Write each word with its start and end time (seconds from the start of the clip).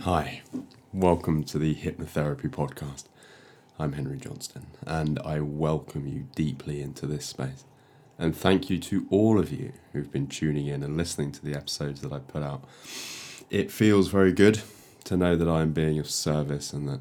Hi, 0.00 0.42
welcome 0.92 1.44
to 1.44 1.56
the 1.56 1.76
Hypnotherapy 1.76 2.50
Podcast. 2.50 3.04
I'm 3.78 3.92
Henry 3.92 4.18
Johnstone, 4.18 4.66
and 4.84 5.20
I 5.20 5.38
welcome 5.38 6.08
you 6.08 6.26
deeply 6.34 6.82
into 6.82 7.06
this 7.06 7.26
space. 7.26 7.64
And 8.18 8.36
thank 8.36 8.68
you 8.68 8.78
to 8.80 9.06
all 9.08 9.38
of 9.38 9.52
you 9.52 9.72
who've 9.92 10.10
been 10.10 10.26
tuning 10.26 10.66
in 10.66 10.82
and 10.82 10.96
listening 10.96 11.30
to 11.32 11.44
the 11.44 11.54
episodes 11.54 12.00
that 12.00 12.12
I 12.12 12.18
put 12.18 12.42
out. 12.42 12.64
It 13.50 13.70
feels 13.70 14.08
very 14.08 14.32
good 14.32 14.62
to 15.04 15.16
know 15.16 15.36
that 15.36 15.48
I'm 15.48 15.72
being 15.72 16.00
of 16.00 16.10
service 16.10 16.72
and 16.72 16.88
that 16.88 17.00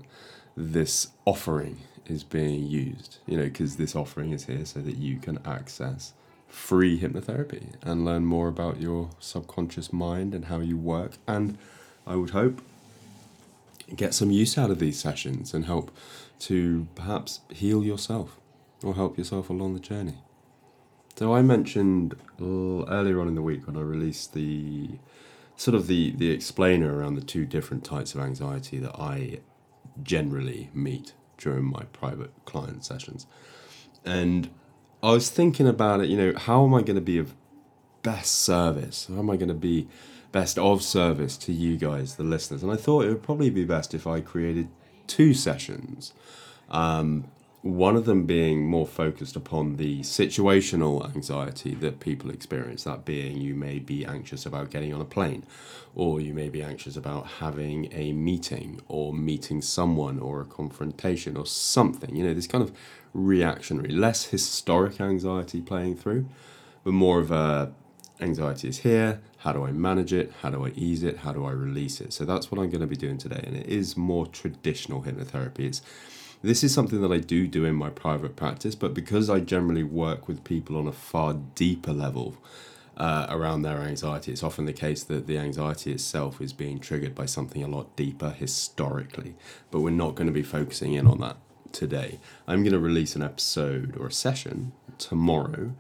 this 0.56 1.08
offering 1.26 1.80
is 2.06 2.24
being 2.24 2.68
used, 2.68 3.18
you 3.26 3.38
know, 3.38 3.46
because 3.46 3.78
this 3.78 3.96
offering 3.96 4.34
is 4.34 4.46
here 4.46 4.66
so 4.66 4.82
that 4.82 4.98
you 4.98 5.18
can 5.18 5.40
access 5.44 6.14
free 6.48 7.00
hypnotherapy 7.00 7.74
and 7.82 8.06
learn 8.06 8.24
more 8.24 8.48
about 8.48 8.80
your 8.80 9.10
subconscious 9.20 9.92
mind 9.92 10.36
and 10.36 10.46
how 10.46 10.60
you 10.60 10.78
work. 10.78 11.14
And 11.28 11.58
I 12.06 12.16
would 12.18 12.30
hope 12.30 12.62
get 13.96 14.14
some 14.14 14.32
use 14.32 14.58
out 14.58 14.72
of 14.72 14.80
these 14.80 15.00
sessions 15.00 15.54
and 15.54 15.66
help 15.66 15.92
to 16.40 16.88
perhaps 16.96 17.42
heal 17.50 17.84
yourself 17.84 18.40
or 18.84 18.96
help 18.96 19.18
yourself 19.18 19.50
along 19.50 19.74
the 19.74 19.80
journey. 19.80 20.18
So 21.16 21.34
I 21.34 21.42
mentioned 21.42 22.16
earlier 22.42 23.22
on 23.22 23.28
in 23.28 23.36
the 23.36 23.42
week 23.42 23.68
when 23.68 23.78
I 23.78 23.82
released 23.82 24.34
the 24.34 24.90
sort 25.56 25.76
of 25.76 25.88
the 25.88 26.12
the 26.12 26.32
explainer 26.32 26.98
around 26.98 27.16
the 27.16 27.22
two 27.22 27.46
different 27.46 27.84
types 27.84 28.16
of 28.16 28.22
anxiety 28.22 28.80
that 28.80 28.96
I 29.00 29.40
generally 30.02 30.70
meet 30.74 31.14
during 31.38 31.66
my 31.66 31.84
private 31.94 32.32
client 32.46 32.84
sessions. 32.84 33.28
And 34.04 34.50
I 35.04 35.12
was 35.12 35.30
thinking 35.30 35.68
about 35.68 36.02
it, 36.02 36.10
you 36.10 36.18
know, 36.18 36.34
how 36.38 36.66
am 36.66 36.74
I 36.74 36.82
going 36.82 36.96
to 36.96 37.02
be 37.02 37.18
of 37.18 37.36
best 38.02 38.42
service? 38.42 39.08
How 39.08 39.20
am 39.20 39.30
I 39.30 39.36
going 39.36 39.50
to 39.50 39.54
be 39.54 39.88
best 40.34 40.60
of 40.60 40.84
service 40.84 41.38
to 41.38 41.54
you 41.54 41.78
guys, 41.78 42.16
the 42.16 42.24
listeners? 42.24 42.62
And 42.62 42.72
I 42.72 42.76
thought 42.76 43.06
it 43.06 43.10
would 43.10 43.24
probably 43.24 43.50
be 43.50 43.64
best 43.64 43.94
if 43.94 44.06
I 44.06 44.20
created 44.20 44.68
two 45.08 45.34
sessions. 45.34 46.12
Um, 46.70 47.26
one 47.62 47.96
of 47.96 48.04
them 48.04 48.26
being 48.26 48.68
more 48.68 48.86
focused 48.86 49.38
upon 49.38 49.78
the 49.78 50.02
situational 50.02 51.16
anxiety 51.16 51.74
that 51.76 52.02
people 52.02 52.30
experience, 52.30 52.84
that 52.84 53.06
being 53.06 53.38
you 53.38 53.56
may 53.56 53.80
be 53.80 54.06
anxious 54.06 54.46
about 54.46 54.70
getting 54.70 54.94
on 54.94 55.00
a 55.00 55.06
plane, 55.06 55.46
or 55.96 56.20
you 56.20 56.34
may 56.34 56.50
be 56.50 56.62
anxious 56.62 56.98
about 56.98 57.26
having 57.40 57.88
a 57.94 58.12
meeting, 58.12 58.82
or 58.90 59.14
meeting 59.14 59.62
someone, 59.62 60.20
or 60.20 60.42
a 60.42 60.46
confrontation, 60.46 61.38
or 61.38 61.46
something. 61.46 62.14
You 62.14 62.26
know, 62.26 62.34
this 62.34 62.48
kind 62.48 62.62
of 62.62 62.74
reactionary, 63.14 63.92
less 63.94 64.26
historic 64.26 65.00
anxiety 65.00 65.62
playing 65.62 65.96
through, 65.96 66.28
but 66.84 66.92
more 66.92 67.20
of 67.20 67.32
a 67.32 67.72
anxiety 68.20 68.68
is 68.68 68.80
here. 68.80 69.22
How 69.44 69.52
do 69.52 69.66
I 69.66 69.74
manage 69.74 70.14
it? 70.14 70.32
How 70.42 70.50
do 70.52 70.66
I 70.66 70.70
ease 70.70 71.04
it? 71.04 71.18
How 71.18 71.34
do 71.34 71.46
I 71.46 71.52
release 71.52 72.00
it? 72.00 72.14
So 72.14 72.24
that's 72.24 72.50
what 72.50 72.62
I'm 72.62 72.70
going 72.70 72.80
to 72.80 72.88
be 72.88 72.96
doing 72.96 73.18
today. 73.18 73.44
And 73.46 73.58
it 73.58 73.68
is 73.68 73.98
more 73.98 74.26
traditional 74.26 75.04
hypnotherapy. 75.04 75.66
It's 75.66 75.82
this 76.42 76.64
is 76.64 76.74
something 76.74 77.02
that 77.02 77.12
I 77.12 77.18
do 77.18 77.46
do 77.46 77.66
in 77.66 77.76
my 77.76 77.90
private 77.90 78.38
practice, 78.38 78.74
but 78.74 78.94
because 78.94 79.30
I 79.30 79.42
generally 79.42 79.84
work 79.84 80.30
with 80.30 80.46
people 80.46 80.78
on 80.78 80.88
a 80.88 80.94
far 80.94 81.34
deeper 81.56 81.92
level 81.92 82.38
uh, 82.96 83.28
around 83.30 83.64
their 83.64 83.82
anxiety, 83.82 84.32
it's 84.32 84.44
often 84.44 84.64
the 84.64 84.72
case 84.72 85.04
that 85.04 85.28
the 85.28 85.38
anxiety 85.38 85.92
itself 85.92 86.40
is 86.40 86.54
being 86.54 86.80
triggered 86.80 87.14
by 87.14 87.26
something 87.26 87.64
a 87.64 87.68
lot 87.68 87.94
deeper 87.98 88.30
historically. 88.30 89.36
But 89.72 89.82
we're 89.82 89.90
not 89.90 90.16
going 90.16 90.28
to 90.28 90.34
be 90.34 90.44
focusing 90.44 90.94
in 90.94 91.06
on 91.06 91.20
that 91.20 91.36
today. 91.74 92.20
I'm 92.48 92.64
going 92.64 92.72
to 92.72 92.80
release 92.80 93.14
an 93.18 93.24
episode 93.24 93.98
or 93.98 94.08
a 94.08 94.12
session 94.12 94.72
tomorrow 94.98 95.74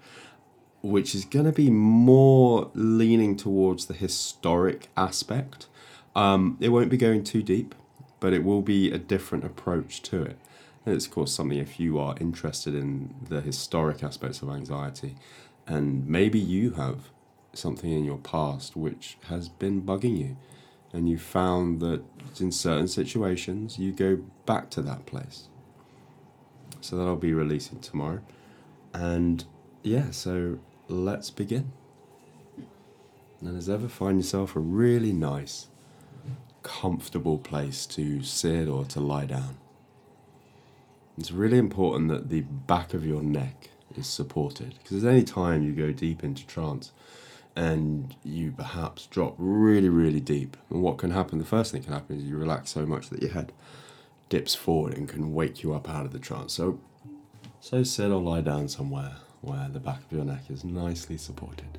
which 0.84 1.16
is 1.16 1.23
going 1.23 1.45
to 1.45 1.52
be 1.53 1.70
more 1.70 2.70
leaning 2.76 3.38
towards 3.38 3.86
the 3.86 3.94
historic 3.94 4.90
aspect. 4.98 5.67
Um, 6.14 6.58
it 6.59 6.70
won't 6.70 6.90
be 6.90 6.98
going 6.98 7.23
too 7.23 7.42
deep, 7.42 7.73
but 8.20 8.34
it 8.34 8.44
will 8.44 8.62
be 8.62 8.92
a 8.92 8.98
different 8.98 9.45
approach 9.45 10.02
to 10.03 10.22
it. 10.22 10.38
It's, 10.86 11.06
of 11.06 11.12
course, 11.12 11.31
something 11.31 11.58
if 11.58 11.80
you 11.80 11.98
are 11.98 12.16
interested 12.20 12.75
in 12.75 13.16
the 13.30 13.40
historic 13.40 14.03
aspects 14.03 14.41
of 14.41 14.50
anxiety, 14.50 15.16
and 15.66 16.06
maybe 16.06 16.38
you 16.38 16.72
have 16.72 17.09
something 17.53 17.90
in 17.90 18.03
your 18.03 18.18
past 18.18 18.75
which 18.75 19.18
has 19.29 19.47
been 19.47 19.81
bugging 19.81 20.18
you, 20.18 20.35
and 20.91 21.08
you 21.08 21.18
found 21.18 21.79
that 21.79 22.03
in 22.41 22.52
certain 22.52 22.90
situations 22.90 23.79
you 23.79 23.94
go 23.94 24.18
back 24.46 24.69
to 24.72 24.81
that 24.81 25.06
place. 25.06 25.47
So 26.81 26.97
that'll 26.97 27.16
be 27.16 27.34
releasing 27.34 27.79
tomorrow. 27.79 28.19
And 28.94 29.46
yeah, 29.84 30.12
so 30.12 30.59
let's 30.88 31.30
begin. 31.30 31.72
And 33.42 33.58
as 33.58 33.70
ever, 33.70 33.88
find 33.88 34.18
yourself 34.18 34.56
a 34.56 34.60
really 34.60 35.12
nice, 35.12 35.68
comfortable 36.62 37.38
place 37.38 37.86
to 37.88 38.24
sit 38.24 38.68
or 38.68 38.86
to 38.86 39.00
lie 39.00 39.26
down. 39.26 39.58
It's 41.18 41.32
really 41.32 41.58
important 41.58 42.10
that 42.10 42.30
the 42.30 42.42
back 42.42 42.94
of 42.94 43.06
your 43.06 43.22
neck 43.22 43.70
is 43.96 44.08
supported 44.08 44.76
because 44.82 45.04
at 45.04 45.12
any 45.12 45.24
time 45.24 45.62
you 45.64 45.74
go 45.74 45.92
deep 45.92 46.24
into 46.24 46.46
trance 46.48 46.92
and 47.56 48.16
you 48.24 48.52
perhaps 48.52 49.06
drop 49.06 49.36
really, 49.38 49.90
really 49.90 50.20
deep, 50.20 50.58
and 50.72 50.82
what 50.82 50.98
can 50.98 51.12
happen, 51.12 51.38
the 51.38 51.46
first 51.46 51.72
thing 51.72 51.82
that 51.82 51.86
can 51.86 51.94
happen 51.94 52.18
is 52.18 52.24
you 52.24 52.36
relax 52.36 52.72
so 52.72 52.84
much 52.86 53.10
that 53.10 53.22
your 53.22 53.32
head 53.32 53.52
dips 54.30 54.56
forward 54.56 54.98
and 54.98 55.08
can 55.08 55.34
wake 55.34 55.62
you 55.62 55.72
up 55.74 55.88
out 55.88 56.06
of 56.06 56.14
the 56.14 56.18
trance. 56.18 56.54
So, 56.54 56.80
so 57.60 57.84
sit 57.84 58.10
or 58.10 58.20
lie 58.20 58.42
down 58.42 58.70
somewhere 58.70 59.18
where 59.44 59.68
the 59.68 59.80
back 59.80 60.00
of 60.06 60.12
your 60.12 60.24
neck 60.24 60.50
is 60.50 60.64
nicely 60.64 61.18
supported. 61.18 61.78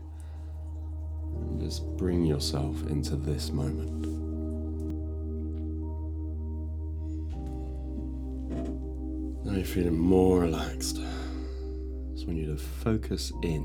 And 1.35 1.61
just 1.61 1.83
bring 1.97 2.27
yourself 2.27 2.87
into 2.89 3.17
this 3.17 3.51
moment. 3.51 4.07
Now 9.47 9.55
you're 9.55 9.65
feeling 9.65 9.99
more 9.99 10.41
relaxed. 10.41 10.97
So 10.97 11.03
I 11.03 12.27
want 12.27 12.37
you 12.39 12.47
to 12.47 12.57
focus 12.59 13.33
in 13.43 13.63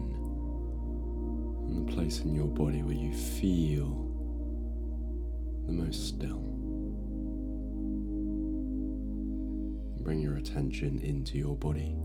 on 1.67 1.85
the 1.85 1.91
place 1.91 2.21
in 2.21 2.33
your 2.33 2.47
body 2.47 2.81
where 2.81 2.95
you 2.95 3.13
feel 3.13 4.09
the 5.67 5.73
most 5.73 6.07
still. 6.07 6.39
Bring 10.01 10.21
your 10.21 10.37
attention 10.37 10.99
into 10.99 11.37
your 11.37 11.57
body. 11.57 11.97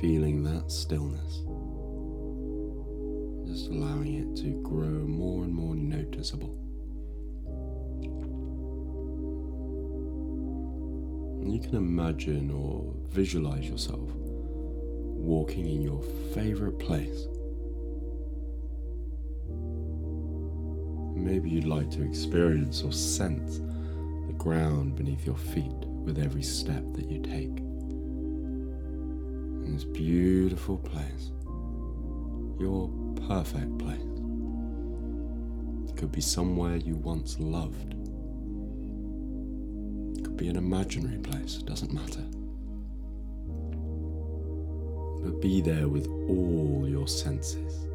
Feeling 0.00 0.44
that 0.44 0.70
stillness. 0.70 1.42
Just 3.48 3.70
allowing 3.70 4.14
it 4.14 4.36
to 4.42 4.62
grow 4.62 5.06
more 5.06 5.44
and 5.44 5.52
more 5.52 5.74
noticeable. 5.74 6.58
you 11.58 11.68
can 11.68 11.76
imagine 11.76 12.50
or 12.50 12.94
visualize 13.08 13.68
yourself 13.68 14.08
walking 14.14 15.66
in 15.68 15.82
your 15.82 16.00
favorite 16.32 16.78
place. 16.78 17.26
Maybe 21.16 21.50
you'd 21.50 21.64
like 21.64 21.90
to 21.92 22.02
experience 22.02 22.82
or 22.82 22.92
sense 22.92 23.58
the 24.28 24.34
ground 24.34 24.94
beneath 24.94 25.26
your 25.26 25.36
feet 25.36 25.74
with 26.04 26.18
every 26.18 26.42
step 26.42 26.84
that 26.94 27.10
you 27.10 27.20
take. 27.20 27.67
This 29.78 29.84
beautiful 29.84 30.76
place, 30.76 31.30
your 32.58 32.90
perfect 33.28 33.78
place. 33.78 34.00
It 35.88 35.96
could 35.96 36.10
be 36.10 36.20
somewhere 36.20 36.74
you 36.74 36.96
once 36.96 37.38
loved 37.38 37.94
it 40.18 40.24
could 40.24 40.36
be 40.36 40.48
an 40.48 40.56
imaginary 40.56 41.18
place, 41.18 41.58
it 41.58 41.66
doesn't 41.66 41.92
matter. 41.92 42.24
But 45.22 45.40
be 45.40 45.60
there 45.60 45.86
with 45.86 46.08
all 46.08 46.84
your 46.88 47.06
senses. 47.06 47.86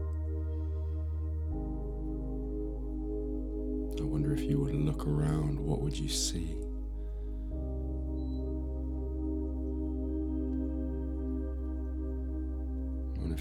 I 3.99 4.05
wonder 4.05 4.33
if 4.33 4.43
you 4.43 4.61
were 4.61 4.71
to 4.71 4.77
look 4.77 5.05
around, 5.05 5.59
what 5.59 5.81
would 5.81 5.99
you 5.99 6.07
see? 6.07 6.62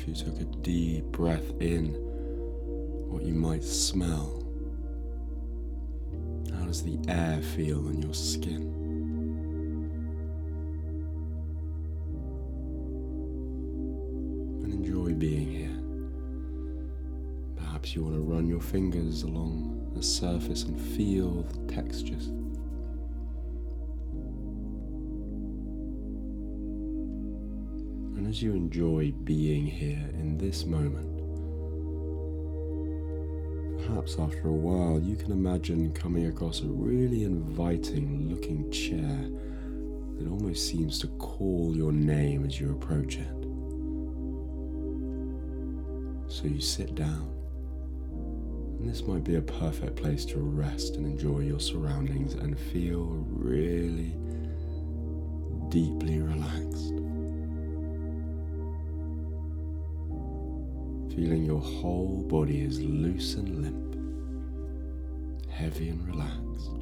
If 0.02 0.08
you 0.08 0.14
took 0.14 0.40
a 0.40 0.44
deep 0.62 1.04
breath 1.12 1.52
in, 1.60 1.94
what 3.08 3.22
you 3.22 3.34
might 3.34 3.62
smell. 3.62 4.43
How 6.52 6.64
does 6.64 6.82
the 6.82 6.99
air 7.06 7.40
feel 7.40 7.87
on 7.87 8.02
your 8.02 8.12
skin? 8.12 8.62
And 14.64 14.72
enjoy 14.72 15.12
being 15.12 15.52
here. 15.52 15.78
Perhaps 17.64 17.94
you 17.94 18.02
want 18.02 18.16
to 18.16 18.22
run 18.22 18.49
your 18.49 18.60
fingers 18.60 19.22
along 19.22 19.93
the 19.94 20.02
surface 20.02 20.64
and 20.64 20.81
feel 20.81 21.43
the 21.43 21.72
textures. 21.72 22.32
As 28.32 28.43
you 28.43 28.52
enjoy 28.52 29.12
being 29.25 29.67
here 29.67 30.08
in 30.14 30.38
this 30.38 30.64
moment, 30.64 31.11
Perhaps 33.87 34.19
after 34.19 34.49
a 34.49 34.52
while, 34.52 35.00
you 35.00 35.17
can 35.17 35.32
imagine 35.32 35.93
coming 35.93 36.26
across 36.26 36.61
a 36.62 36.67
really 36.67 37.25
inviting 37.25 38.31
looking 38.31 38.70
chair 38.70 39.29
that 40.17 40.31
almost 40.31 40.67
seems 40.67 40.99
to 41.00 41.08
call 41.19 41.76
your 41.76 41.93
name 41.93 42.46
as 42.46 42.58
you 42.58 42.73
approach 42.73 43.19
it. 43.19 43.43
So 46.32 46.44
you 46.46 46.61
sit 46.61 46.94
down, 46.94 47.28
and 48.78 48.88
this 48.88 49.02
might 49.02 49.25
be 49.25 49.35
a 49.35 49.43
perfect 49.43 49.96
place 49.96 50.25
to 50.26 50.38
rest 50.38 50.96
and 50.96 51.05
enjoy 51.05 51.40
your 51.40 51.61
surroundings 51.61 52.35
and 52.35 52.58
feel 52.58 53.26
really 53.28 54.14
deeply 55.69 56.20
relaxed. 56.20 57.01
Feeling 61.22 61.44
your 61.44 61.60
whole 61.60 62.24
body 62.28 62.62
is 62.62 62.80
loose 62.80 63.34
and 63.36 63.62
limp, 63.62 63.94
heavy 65.48 65.90
and 65.90 66.04
relaxed. 66.04 66.72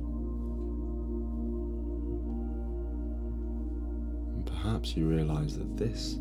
And 4.33 4.47
perhaps 4.47 4.97
you 4.97 5.07
realize 5.07 5.59
that 5.59 5.77
this 5.77 6.19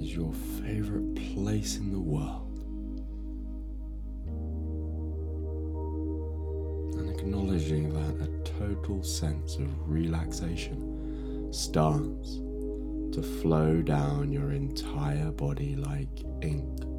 is 0.00 0.16
your 0.16 0.32
favorite 0.32 1.14
place 1.34 1.76
in 1.76 1.92
the 1.92 2.00
world. 2.00 2.58
And 6.98 7.10
acknowledging 7.10 7.92
that 7.92 8.26
a 8.26 8.30
total 8.58 9.02
sense 9.02 9.56
of 9.56 9.68
relaxation 9.86 11.52
starts 11.52 12.36
to 13.14 13.22
flow 13.42 13.82
down 13.82 14.32
your 14.32 14.52
entire 14.52 15.30
body 15.32 15.76
like 15.76 16.24
ink 16.40 16.95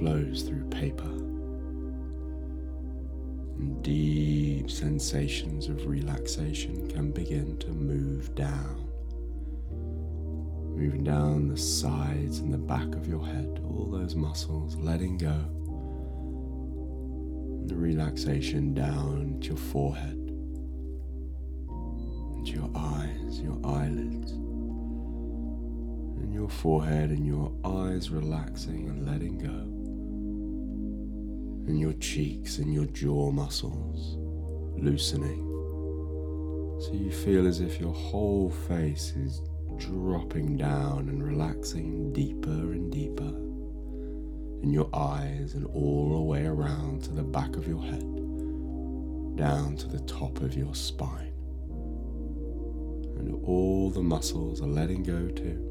flows 0.00 0.42
through 0.42 0.64
paper. 0.70 1.04
And 3.58 3.82
deep 3.82 4.68
sensations 4.70 5.68
of 5.68 5.86
relaxation 5.86 6.90
can 6.90 7.12
begin 7.12 7.56
to 7.58 7.68
move 7.68 8.34
down 8.34 8.90
moving 10.80 11.04
down 11.04 11.46
the 11.46 11.56
sides 11.58 12.38
and 12.38 12.50
the 12.50 12.56
back 12.58 12.94
of 12.94 13.06
your 13.06 13.22
head, 13.24 13.60
all 13.68 13.84
those 13.90 14.14
muscles, 14.14 14.76
letting 14.76 15.18
go. 15.18 15.28
And 17.60 17.68
the 17.68 17.76
relaxation 17.76 18.72
down 18.72 19.40
to 19.42 19.48
your 19.48 19.58
forehead, 19.58 20.16
into 22.38 22.52
your 22.52 22.70
eyes, 22.74 23.40
your 23.42 23.58
eyelids, 23.62 24.32
and 26.22 26.32
your 26.32 26.48
forehead 26.48 27.10
and 27.10 27.26
your 27.26 27.52
eyes 27.62 28.08
relaxing 28.08 28.88
and 28.88 29.06
letting 29.06 29.36
go. 29.36 29.69
And 31.66 31.78
your 31.78 31.92
cheeks 31.94 32.58
and 32.58 32.72
your 32.72 32.86
jaw 32.86 33.30
muscles 33.30 34.16
loosening. 34.76 35.46
So 36.80 36.92
you 36.94 37.10
feel 37.10 37.46
as 37.46 37.60
if 37.60 37.78
your 37.78 37.92
whole 37.92 38.50
face 38.50 39.12
is 39.16 39.42
dropping 39.76 40.56
down 40.56 41.08
and 41.08 41.22
relaxing 41.22 42.12
deeper 42.12 42.48
and 42.48 42.90
deeper 42.90 43.32
and 44.62 44.72
your 44.72 44.88
eyes 44.94 45.54
and 45.54 45.66
all 45.66 46.16
the 46.16 46.22
way 46.22 46.44
around 46.46 47.02
to 47.02 47.12
the 47.12 47.22
back 47.22 47.56
of 47.56 47.66
your 47.66 47.82
head, 47.82 48.04
down 49.36 49.76
to 49.76 49.88
the 49.88 50.00
top 50.00 50.40
of 50.42 50.54
your 50.54 50.74
spine. 50.74 51.32
And 53.18 53.42
all 53.44 53.90
the 53.90 54.02
muscles 54.02 54.60
are 54.60 54.66
letting 54.66 55.02
go 55.02 55.28
too. 55.28 55.66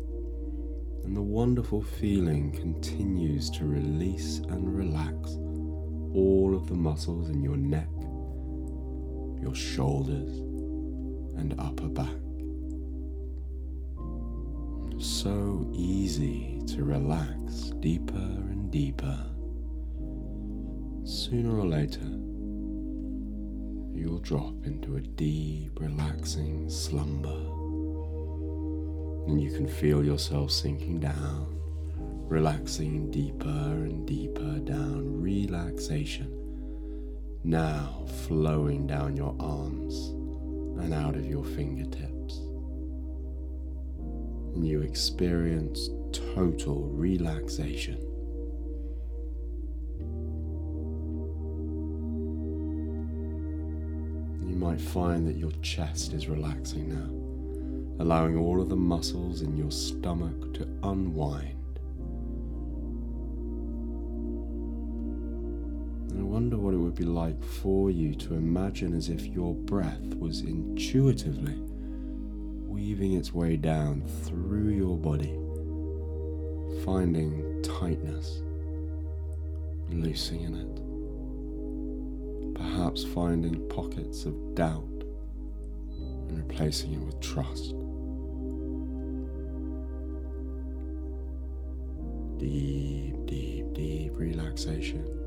And 1.04 1.16
the 1.16 1.22
wonderful 1.22 1.82
feeling 1.82 2.52
continues 2.52 3.50
to 3.52 3.66
release 3.66 4.40
and 4.50 4.76
relax 4.76 5.38
all 6.14 6.56
of 6.56 6.68
the 6.68 6.76
muscles 6.76 7.30
in 7.30 7.42
your 7.42 7.58
neck, 7.58 7.90
your 9.42 9.56
shoulders, 9.56 10.38
and 11.38 11.56
upper 11.60 11.88
back 11.88 12.10
so 15.00 15.66
easy 15.74 16.62
to 16.68 16.84
relax 16.84 17.72
deeper 17.80 18.16
and 18.16 18.70
deeper. 18.70 19.18
Sooner 21.06 21.58
or 21.58 21.66
later, 21.66 22.06
you'll 23.98 24.20
drop 24.20 24.66
into 24.66 24.98
a 24.98 25.02
deep, 25.02 25.80
relaxing 25.80 26.70
slumber. 26.70 27.30
And 29.30 29.42
you 29.42 29.52
can 29.52 29.68
feel 29.68 30.04
yourself 30.04 30.52
sinking 30.52 31.00
down, 31.00 31.58
relaxing 32.30 33.12
deeper 33.12 33.48
and 33.48 34.08
deeper 34.08 34.60
down. 34.60 35.22
Relaxation 35.22 36.36
now 37.44 38.06
flowing 38.28 38.86
down 38.86 39.16
your 39.16 39.36
arms 39.40 40.10
and 40.84 40.94
out 40.94 41.16
of 41.16 41.26
your 41.26 41.44
fingertips 41.44 42.38
and 44.56 44.68
you 44.68 44.82
experience 44.82 45.90
total 46.12 46.90
relaxation. 46.90 47.98
You 54.48 54.56
might 54.56 54.82
find 54.82 55.28
that 55.28 55.38
your 55.38 55.52
chest 55.62 56.14
is 56.14 56.28
relaxing 56.28 56.90
now, 56.90 58.04
allowing 58.04 58.38
all 58.38 58.62
of 58.62 58.70
the 58.70 58.76
muscles 58.76 59.42
in 59.42 59.56
your 59.56 59.72
stomach 59.72 60.54
to 60.56 60.68
unwind. 60.84 61.59
Be 67.00 67.06
like 67.06 67.42
for 67.42 67.90
you 67.90 68.14
to 68.14 68.34
imagine 68.34 68.94
as 68.94 69.08
if 69.08 69.26
your 69.26 69.56
breath 69.56 70.16
was 70.16 70.42
intuitively 70.42 71.56
weaving 72.68 73.14
its 73.14 73.34
way 73.34 73.56
down 73.56 74.04
through 74.26 74.68
your 74.68 74.98
body, 74.98 75.40
finding 76.84 77.62
tightness, 77.64 78.42
loosening 79.90 80.56
it, 80.56 82.54
perhaps 82.56 83.06
finding 83.06 83.66
pockets 83.70 84.26
of 84.26 84.34
doubt 84.56 84.84
and 86.28 86.38
replacing 86.38 86.96
it 86.96 87.00
with 87.00 87.18
trust. 87.22 87.76
Deep, 92.40 93.26
deep, 93.26 93.74
deep 93.74 94.12
relaxation. 94.18 95.19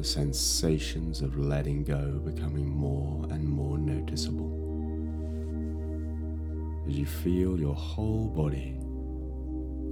The 0.00 0.06
sensations 0.06 1.20
of 1.20 1.38
letting 1.38 1.84
go 1.84 2.22
becoming 2.24 2.70
more 2.70 3.26
and 3.30 3.46
more 3.46 3.76
noticeable 3.76 4.48
as 6.88 6.98
you 6.98 7.04
feel 7.04 7.60
your 7.60 7.74
whole 7.74 8.26
body 8.28 8.78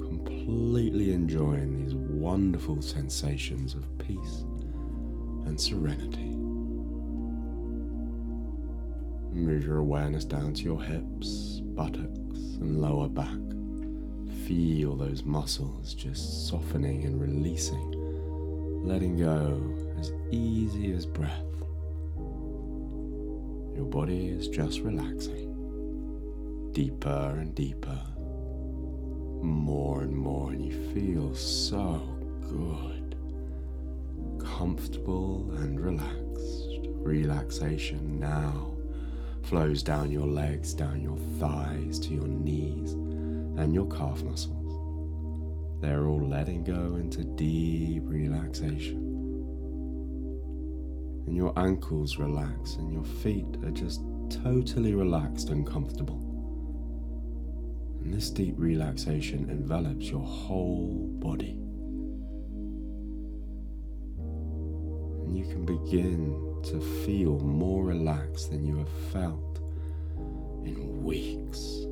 completely 0.09 1.13
enjoying 1.13 1.85
these 1.85 1.95
wonderful 1.95 2.81
sensations 2.81 3.75
of 3.75 3.85
peace 3.99 4.47
and 5.45 5.61
serenity. 5.61 6.31
Move 9.35 9.63
your 9.63 9.77
awareness 9.77 10.25
down 10.25 10.55
to 10.55 10.63
your 10.63 10.83
hips, 10.83 11.61
buttocks, 11.61 12.39
and 12.63 12.81
lower 12.81 13.11
back. 13.11 13.37
Feel 14.47 14.97
those 14.97 15.25
muscles 15.25 15.93
just 15.93 16.49
softening 16.49 17.05
and 17.05 17.21
releasing, 17.21 17.93
letting 18.87 19.19
go 19.19 19.85
easy 20.31 20.93
as 20.93 21.07
breath. 21.07 21.45
Your 23.77 23.87
body 23.87 24.29
is 24.29 24.49
just 24.49 24.81
relaxing 24.81 25.49
deeper 26.73 27.37
and 27.41 27.55
deeper, 27.57 28.01
more 29.43 30.03
and 30.03 30.15
more, 30.17 30.53
and 30.53 30.65
you 30.65 30.95
feel 30.95 31.35
so 31.35 32.01
good, 32.43 33.17
comfortable 34.39 35.51
and 35.57 35.81
relaxed. 35.81 36.87
Relaxation 37.03 38.21
now 38.21 38.77
flows 39.43 39.83
down 39.83 40.11
your 40.11 40.27
legs, 40.27 40.75
down 40.75 41.01
your 41.01 41.17
thighs, 41.41 41.99
to 41.99 42.15
your 42.15 42.29
knees, 42.29 42.93
and 42.93 43.75
your 43.75 43.89
calf 43.89 44.23
muscles. 44.23 44.55
They're 45.81 46.07
all 46.07 46.29
letting 46.29 46.65
go 46.65 46.97
into 46.97 47.25
deep 47.25 48.03
relaxation. 48.07 49.08
And 51.29 51.37
your 51.37 51.53
ankles 51.59 52.17
relax, 52.17 52.77
and 52.77 52.91
your 52.91 53.05
feet 53.05 53.59
are 53.63 53.71
just 53.71 54.01
totally 54.31 54.95
relaxed 54.95 55.51
and 55.51 55.67
comfortable. 55.67 56.17
And 58.03 58.15
this 58.15 58.31
deep 58.31 58.55
relaxation 58.57 59.51
envelops 59.51 60.07
your 60.07 60.25
whole 60.25 61.07
body. 61.19 61.61
And 65.27 65.37
you 65.37 65.45
can 65.53 65.67
begin 65.67 66.63
to 66.63 66.81
feel 67.05 67.39
more 67.41 67.85
relaxed 67.85 68.51
than 68.51 68.65
you 68.65 68.79
have 68.79 69.13
felt 69.13 69.61
in 70.65 71.05
weeks. 71.05 71.88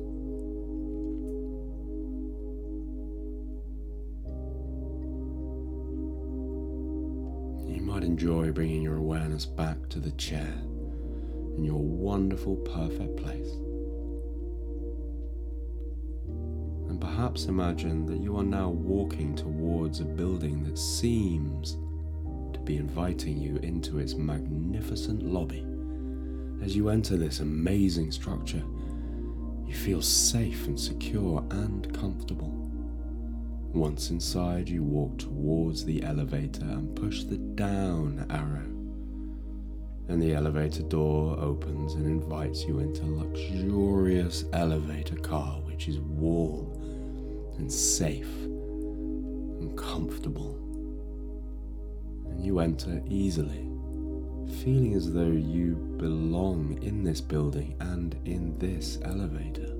Enjoy 8.27 8.51
bringing 8.51 8.81
your 8.81 8.97
awareness 8.97 9.45
back 9.45 9.77
to 9.87 9.99
the 9.99 10.11
chair 10.11 10.53
in 11.55 11.63
your 11.63 11.79
wonderful, 11.79 12.57
perfect 12.57 13.15
place. 13.15 13.51
And 16.89 16.99
perhaps 16.99 17.45
imagine 17.45 18.05
that 18.07 18.17
you 18.19 18.35
are 18.35 18.43
now 18.43 18.67
walking 18.67 19.33
towards 19.33 20.01
a 20.01 20.03
building 20.03 20.61
that 20.65 20.77
seems 20.77 21.77
to 22.51 22.59
be 22.65 22.75
inviting 22.75 23.37
you 23.37 23.59
into 23.63 23.99
its 23.99 24.15
magnificent 24.15 25.23
lobby. 25.23 25.65
As 26.61 26.75
you 26.75 26.89
enter 26.89 27.15
this 27.15 27.39
amazing 27.39 28.11
structure, 28.11 28.63
you 29.65 29.73
feel 29.73 30.01
safe 30.01 30.67
and 30.67 30.77
secure 30.77 31.45
and 31.49 31.93
comfortable. 31.97 32.66
Once 33.77 34.09
inside, 34.09 34.67
you 34.67 34.81
walk 34.81 35.19
towards 35.19 35.85
the 35.85 36.01
elevator 36.01 36.63
and 36.63 36.95
push 36.95 37.23
the 37.23 37.37
down 37.37 38.25
arrow. 38.31 38.65
And 40.09 40.19
the 40.19 40.33
elevator 40.33 40.81
door 40.81 41.37
opens 41.39 41.93
and 41.93 42.07
invites 42.07 42.63
you 42.63 42.79
into 42.79 43.05
luxurious 43.05 44.45
elevator 44.51 45.17
car, 45.17 45.61
which 45.61 45.87
is 45.87 45.99
warm 45.99 46.73
and 47.59 47.71
safe 47.71 48.27
and 48.43 49.77
comfortable. 49.77 50.55
And 52.31 52.43
you 52.43 52.59
enter 52.59 52.99
easily, 53.07 53.69
feeling 54.63 54.95
as 54.95 55.13
though 55.13 55.27
you 55.27 55.75
belong 55.97 56.79
in 56.81 57.03
this 57.03 57.21
building 57.21 57.75
and 57.79 58.15
in 58.25 58.57
this 58.57 58.97
elevator. 59.03 59.76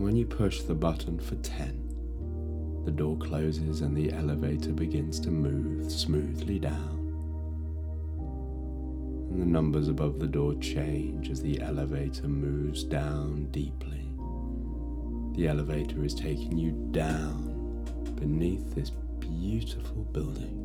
And 0.00 0.06
when 0.06 0.16
you 0.16 0.24
push 0.24 0.62
the 0.62 0.74
button 0.74 1.18
for 1.18 1.34
10, 1.34 2.84
the 2.86 2.90
door 2.90 3.18
closes 3.18 3.82
and 3.82 3.94
the 3.94 4.10
elevator 4.14 4.72
begins 4.72 5.20
to 5.20 5.30
move 5.30 5.92
smoothly 5.92 6.58
down. 6.58 6.96
And 9.30 9.42
the 9.42 9.44
numbers 9.44 9.88
above 9.88 10.18
the 10.18 10.26
door 10.26 10.54
change 10.54 11.28
as 11.28 11.42
the 11.42 11.60
elevator 11.60 12.28
moves 12.28 12.82
down 12.82 13.48
deeply. 13.50 14.08
The 15.36 15.48
elevator 15.48 16.02
is 16.02 16.14
taking 16.14 16.56
you 16.56 16.70
down 16.92 17.84
beneath 18.18 18.74
this 18.74 18.92
beautiful 19.18 20.04
building. 20.14 20.56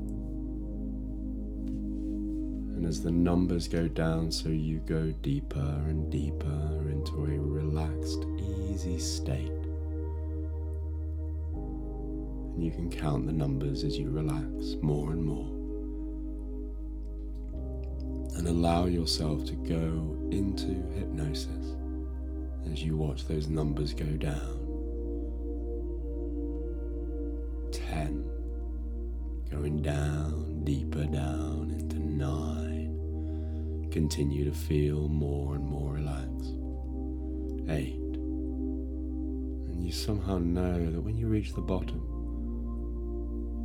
And 2.77 2.85
as 2.85 3.03
the 3.03 3.11
numbers 3.11 3.67
go 3.67 3.89
down, 3.89 4.31
so 4.31 4.47
you 4.47 4.79
go 4.85 5.13
deeper 5.21 5.59
and 5.59 6.09
deeper 6.09 6.89
into 6.89 7.25
a 7.25 7.37
relaxed, 7.37 8.23
easy 8.75 8.99
state. 8.99 9.51
And 12.53 12.61
you 12.61 12.71
can 12.71 12.89
count 12.89 13.25
the 13.25 13.31
numbers 13.31 13.85
as 13.85 13.97
you 13.97 14.09
relax 14.09 14.75
more 14.81 15.11
and 15.11 15.23
more. 15.23 15.49
And 18.37 18.47
allow 18.49 18.85
yourself 18.85 19.45
to 19.45 19.53
go 19.53 20.17
into 20.31 20.73
hypnosis 20.93 21.75
as 22.69 22.83
you 22.83 22.97
watch 22.97 23.25
those 23.27 23.47
numbers 23.47 23.93
go 23.93 24.05
down. 24.05 24.59
10, 27.71 28.25
going 29.51 29.81
down, 29.81 30.65
deeper 30.65 31.05
down 31.05 31.73
into 31.79 31.97
9. 31.97 33.87
Continue 33.89 34.43
to 34.43 34.51
feel 34.51 35.07
more 35.07 35.55
and 35.55 35.65
more 35.65 35.93
relaxed. 35.93 36.55
8. 37.69 38.04
Somehow 39.95 40.37
know 40.37 40.91
that 40.91 41.01
when 41.01 41.17
you 41.17 41.27
reach 41.27 41.53
the 41.53 41.61
bottom, 41.61 42.01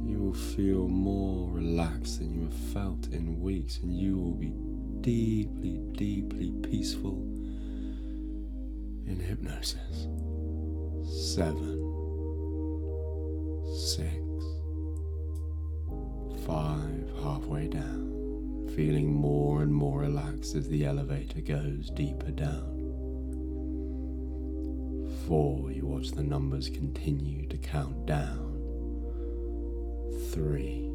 you 0.07 0.17
will 0.19 0.33
feel 0.33 0.89
more 0.89 1.51
relaxed 1.51 2.21
than 2.21 2.33
you 2.33 2.45
have 2.45 2.73
felt 2.73 3.09
in 3.09 3.41
weeks, 3.41 3.81
and 3.83 3.95
you 3.95 4.17
will 4.17 4.33
be 4.33 4.55
deeply, 5.03 5.79
deeply 5.93 6.53
peaceful 6.63 7.19
in 9.07 9.21
hypnosis. 9.21 10.09
Seven, 11.35 11.77
six, 13.77 14.17
five, 16.47 17.11
halfway 17.23 17.69
down, 17.69 18.71
feeling 18.75 19.13
more 19.13 19.61
and 19.63 19.75
more 19.75 20.01
relaxed 20.01 20.55
as 20.55 20.69
the 20.69 20.87
elevator 20.87 21.43
goes 21.43 21.91
deeper 21.91 22.31
down. 22.31 22.80
Four, 25.31 25.71
you 25.71 25.87
watch 25.87 26.11
the 26.11 26.25
numbers 26.25 26.69
continue 26.69 27.47
to 27.47 27.57
count 27.57 28.05
down. 28.05 28.51
Three, 30.33 30.91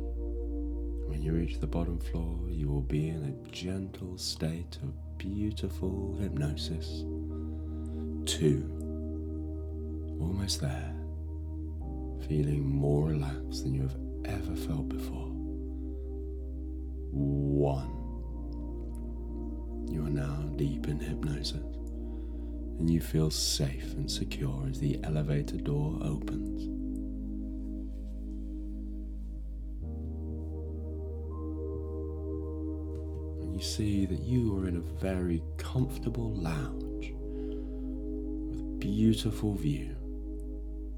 when 1.05 1.21
you 1.21 1.31
reach 1.31 1.61
the 1.61 1.67
bottom 1.67 1.97
floor, 1.97 2.37
you 2.49 2.67
will 2.67 2.81
be 2.81 3.07
in 3.07 3.23
a 3.23 3.49
gentle 3.49 4.17
state 4.17 4.77
of 4.83 4.93
beautiful 5.17 6.17
hypnosis. 6.19 7.05
Two, 8.25 8.69
almost 10.19 10.59
there, 10.59 10.93
feeling 12.27 12.67
more 12.67 13.11
relaxed 13.11 13.63
than 13.63 13.73
you 13.73 13.83
have 13.83 13.95
ever 14.25 14.55
felt 14.57 14.89
before. 14.89 15.31
One, 17.13 17.89
you 19.89 20.05
are 20.05 20.09
now 20.09 20.43
deep 20.57 20.89
in 20.89 20.99
hypnosis 20.99 21.74
and 22.79 22.89
you 22.89 22.99
feel 22.99 23.31
safe 23.31 23.93
and 23.93 24.09
secure 24.09 24.67
as 24.69 24.79
the 24.79 24.99
elevator 25.03 25.57
door 25.57 25.97
opens. 26.01 26.63
And 33.41 33.55
you 33.55 33.61
see 33.61 34.05
that 34.05 34.19
you 34.19 34.57
are 34.57 34.67
in 34.67 34.77
a 34.77 34.99
very 34.99 35.41
comfortable 35.57 36.33
lounge 36.33 37.13
with 38.49 38.79
beautiful 38.79 39.55
view, 39.55 39.95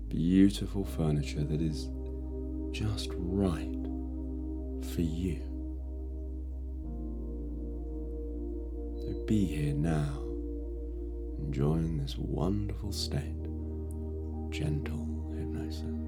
beautiful 0.07 0.83
furniture 0.83 1.43
that 1.43 1.61
is 1.61 1.89
just 2.71 3.11
right 3.15 3.77
for 4.93 5.01
you. 5.01 5.41
So 8.99 9.23
be 9.25 9.45
here 9.45 9.73
now, 9.73 10.26
enjoying 11.39 11.97
this 11.97 12.17
wonderful 12.17 12.91
state, 12.91 13.43
gentle 14.49 15.07
hypnosis. 15.35 16.06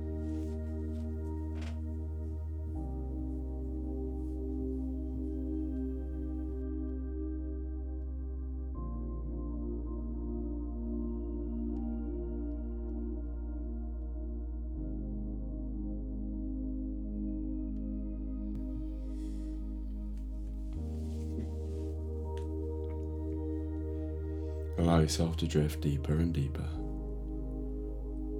Yourself 25.09 25.37
to 25.37 25.47
drift 25.47 25.81
deeper 25.81 26.13
and 26.13 26.31
deeper. 26.31 26.69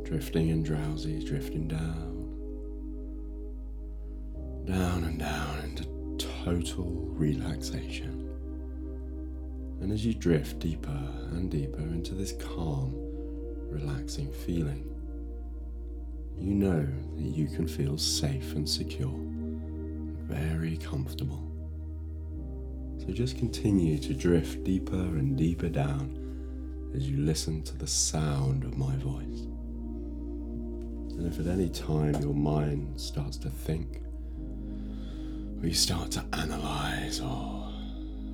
Drifting 0.07 0.51
and 0.51 0.63
drowsy, 0.63 1.19
drifting 1.25 1.67
down. 1.67 2.27
Down 4.65 5.03
and 5.05 5.17
down 5.17 5.63
into 5.63 5.85
total 6.43 7.07
relaxation. 7.07 8.29
And 9.81 9.91
as 9.91 10.05
you 10.05 10.13
drift 10.13 10.59
deeper 10.59 10.91
and 11.31 11.49
deeper 11.49 11.79
into 11.79 12.13
this 12.13 12.33
calm, 12.33 12.93
relaxing 13.67 14.31
feeling, 14.31 14.95
you 16.37 16.53
know 16.53 16.87
that 17.15 17.35
you 17.35 17.47
can 17.47 17.67
feel 17.67 17.97
safe 17.97 18.53
and 18.53 18.69
secure, 18.69 19.19
very 20.27 20.77
comfortable. 20.77 21.51
So 22.99 23.11
just 23.11 23.39
continue 23.39 23.97
to 23.97 24.13
drift 24.13 24.63
deeper 24.63 24.93
and 24.93 25.35
deeper 25.35 25.69
down 25.69 26.28
as 26.95 27.09
you 27.09 27.17
listen 27.17 27.61
to 27.63 27.77
the 27.77 27.87
sound 27.87 28.63
of 28.63 28.77
my 28.77 28.95
voice. 28.97 29.45
And 31.17 31.27
if 31.27 31.39
at 31.39 31.47
any 31.47 31.69
time 31.69 32.15
your 32.21 32.33
mind 32.33 32.99
starts 32.99 33.37
to 33.37 33.49
think, 33.49 34.01
or 35.61 35.67
you 35.67 35.73
start 35.73 36.11
to 36.11 36.23
analyze 36.33 37.19
or 37.19 37.71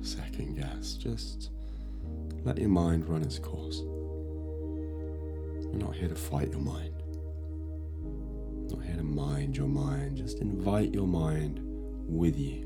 second 0.02 0.56
guess, 0.56 0.94
just 0.94 1.50
let 2.44 2.58
your 2.58 2.68
mind 2.68 3.08
run 3.08 3.22
its 3.22 3.38
course. 3.38 3.80
We're 5.66 5.78
not 5.78 5.96
here 5.96 6.08
to 6.08 6.14
fight 6.14 6.50
your 6.52 6.60
mind. 6.60 6.94
We're 8.00 8.76
not 8.76 8.86
here 8.86 8.96
to 8.96 9.02
mind 9.02 9.56
your 9.56 9.68
mind. 9.68 10.18
Just 10.18 10.38
invite 10.38 10.94
your 10.94 11.08
mind 11.08 11.60
with 12.08 12.38
you 12.38 12.62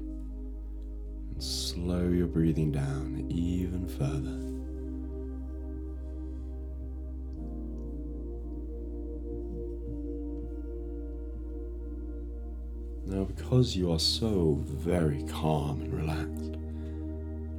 and 1.31 1.43
slow 1.43 2.09
your 2.09 2.27
breathing 2.27 2.71
down 2.71 3.27
even 3.31 3.89
further. 3.89 4.50
Because 13.51 13.75
you 13.75 13.91
are 13.91 13.99
so 13.99 14.63
very 14.65 15.25
calm 15.25 15.81
and 15.81 15.93
relaxed, 15.93 16.57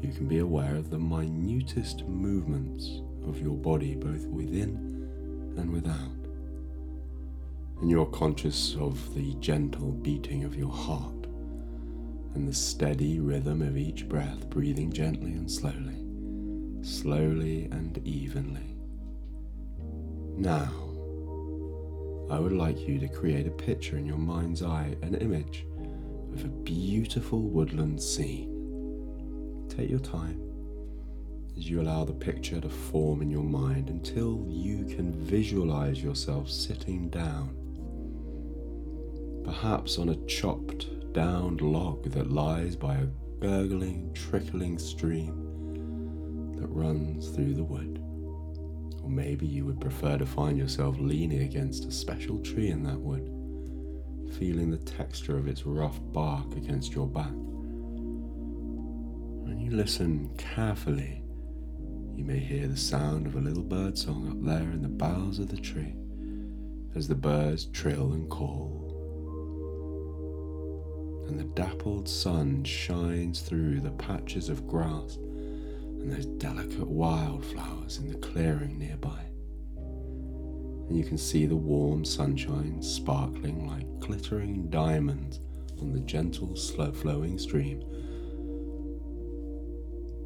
you 0.01 0.13
can 0.15 0.25
be 0.25 0.39
aware 0.39 0.73
of 0.75 0.89
the 0.89 0.97
minutest 0.97 2.07
movements 2.07 3.01
of 3.27 3.41
your 3.41 3.57
body, 3.57 3.95
both 3.95 4.25
within 4.27 4.77
and 5.57 5.69
without. 5.69 6.15
And 7.81 7.91
you're 7.91 8.05
conscious 8.05 8.73
of 8.77 9.13
the 9.15 9.33
gentle 9.41 9.91
beating 9.91 10.45
of 10.45 10.55
your 10.55 10.71
heart 10.71 11.25
and 12.35 12.47
the 12.47 12.53
steady 12.53 13.19
rhythm 13.19 13.61
of 13.61 13.75
each 13.75 14.07
breath, 14.07 14.49
breathing 14.49 14.93
gently 14.93 15.33
and 15.33 15.51
slowly, 15.51 16.05
slowly 16.83 17.65
and 17.65 17.99
evenly. 18.07 18.77
Now, 20.37 20.71
I 22.29 22.39
would 22.39 22.53
like 22.53 22.87
you 22.87 22.97
to 22.99 23.09
create 23.09 23.45
a 23.45 23.51
picture 23.51 23.97
in 23.97 24.05
your 24.05 24.17
mind's 24.17 24.63
eye, 24.63 24.95
an 25.01 25.15
image 25.15 25.65
of 26.33 26.45
a 26.45 26.47
beautiful 26.47 27.41
woodland 27.41 28.01
scene. 28.01 29.67
Take 29.69 29.89
your 29.89 29.99
time 29.99 30.51
as 31.57 31.69
you 31.69 31.81
allow 31.81 32.03
the 32.05 32.13
picture 32.13 32.61
to 32.61 32.69
form 32.69 33.21
in 33.21 33.29
your 33.29 33.43
mind 33.43 33.89
until 33.89 34.45
you 34.47 34.85
can 34.85 35.13
visualize 35.13 36.01
yourself 36.01 36.49
sitting 36.49 37.09
down, 37.09 37.55
perhaps 39.43 39.97
on 39.97 40.09
a 40.09 40.25
chopped 40.25 41.13
down 41.13 41.57
log 41.57 42.03
that 42.11 42.31
lies 42.31 42.75
by 42.75 42.95
a 42.95 43.05
gurgling, 43.41 44.13
trickling 44.13 44.77
stream 44.79 46.57
that 46.57 46.67
runs 46.67 47.29
through 47.29 47.53
the 47.53 47.63
wood. 47.63 47.97
Or 49.03 49.09
maybe 49.09 49.47
you 49.47 49.65
would 49.65 49.81
prefer 49.81 50.17
to 50.17 50.25
find 50.25 50.57
yourself 50.57 50.95
leaning 50.99 51.41
against 51.41 51.85
a 51.85 51.91
special 51.91 52.37
tree 52.39 52.69
in 52.69 52.83
that 52.83 52.99
wood, 52.99 53.29
feeling 54.31 54.71
the 54.71 54.77
texture 54.77 55.37
of 55.37 55.47
its 55.47 55.65
rough 55.65 55.99
bark 56.11 56.55
against 56.55 56.93
your 56.93 57.07
back. 57.07 57.31
When 59.43 59.59
you 59.59 59.71
listen 59.71 60.29
carefully, 60.37 61.23
you 62.15 62.23
may 62.23 62.39
hear 62.39 62.67
the 62.67 62.77
sound 62.77 63.27
of 63.27 63.35
a 63.35 63.41
little 63.41 63.63
bird 63.63 63.97
song 63.97 64.29
up 64.29 64.43
there 64.43 64.71
in 64.71 64.81
the 64.81 64.89
boughs 64.89 65.39
of 65.39 65.49
the 65.49 65.57
tree 65.57 65.95
as 66.95 67.07
the 67.07 67.15
birds 67.15 67.65
trill 67.65 68.13
and 68.13 68.29
call. 68.29 68.87
And 71.27 71.39
the 71.39 71.45
dappled 71.45 72.07
sun 72.09 72.63
shines 72.63 73.41
through 73.41 73.79
the 73.79 73.91
patches 73.91 74.49
of 74.49 74.67
grass 74.67 75.15
and 75.15 76.11
those 76.11 76.25
delicate 76.25 76.87
wildflowers 76.87 77.97
in 77.97 78.09
the 78.09 78.17
clearing 78.17 78.77
nearby. 78.77 79.30
And 80.91 80.99
you 80.99 81.05
can 81.05 81.17
see 81.17 81.45
the 81.45 81.55
warm 81.55 82.03
sunshine 82.03 82.81
sparkling 82.81 83.65
like 83.65 84.01
glittering 84.01 84.69
diamonds 84.69 85.39
on 85.79 85.93
the 85.93 86.01
gentle, 86.01 86.53
slow 86.57 86.91
flowing 86.91 87.39
stream. 87.39 87.81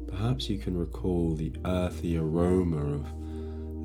Perhaps 0.08 0.50
you 0.50 0.58
can 0.58 0.76
recall 0.76 1.36
the 1.36 1.52
earthy 1.64 2.18
aroma 2.18 2.94
of 2.94 3.06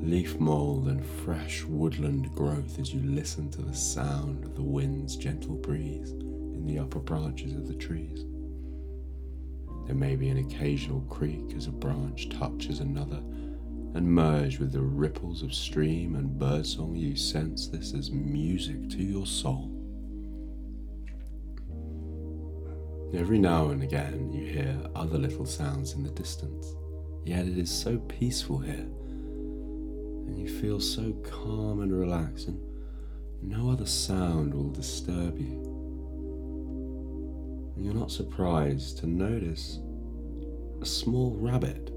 leaf 0.02 0.40
mold 0.40 0.88
and 0.88 1.06
fresh 1.06 1.62
woodland 1.62 2.34
growth 2.34 2.80
as 2.80 2.92
you 2.92 3.00
listen 3.08 3.48
to 3.52 3.62
the 3.62 3.76
sound 3.76 4.44
of 4.44 4.56
the 4.56 4.62
wind's 4.64 5.14
gentle 5.14 5.54
breeze 5.54 6.10
in 6.10 6.66
the 6.66 6.80
upper 6.80 6.98
branches 6.98 7.54
of 7.54 7.68
the 7.68 7.74
trees. 7.74 8.24
There 9.86 9.94
may 9.94 10.16
be 10.16 10.30
an 10.30 10.38
occasional 10.38 11.02
creak 11.02 11.54
as 11.56 11.68
a 11.68 11.70
branch 11.70 12.28
touches 12.28 12.80
another, 12.80 13.22
and 13.94 14.06
merge 14.06 14.58
with 14.58 14.72
the 14.72 14.80
ripples 14.80 15.42
of 15.42 15.54
stream 15.54 16.14
and 16.14 16.38
birdsong, 16.38 16.96
you 16.96 17.16
sense 17.16 17.68
this 17.68 17.94
as 17.94 18.10
music 18.10 18.88
to 18.90 19.02
your 19.02 19.26
soul. 19.26 19.70
Every 23.14 23.38
now 23.38 23.68
and 23.68 23.82
again, 23.82 24.32
you 24.32 24.46
hear 24.46 24.76
other 24.94 25.18
little 25.18 25.46
sounds 25.46 25.92
in 25.92 26.02
the 26.02 26.10
distance, 26.10 26.74
yet 27.24 27.46
it 27.46 27.58
is 27.58 27.70
so 27.70 27.98
peaceful 27.98 28.58
here, 28.58 28.74
and 30.26 30.38
you 30.38 30.48
feel 30.48 30.80
so 30.80 31.12
calm 31.22 31.80
and 31.80 31.92
relaxed, 31.92 32.48
and 32.48 32.60
no 33.42 33.70
other 33.70 33.86
sound 33.86 34.54
will 34.54 34.70
disturb 34.70 35.38
you 35.38 35.72
and 37.82 37.92
you're 37.92 38.00
not 38.00 38.12
surprised 38.12 38.98
to 38.98 39.06
notice 39.08 39.80
a 40.80 40.86
small 40.86 41.36
rabbit 41.36 41.90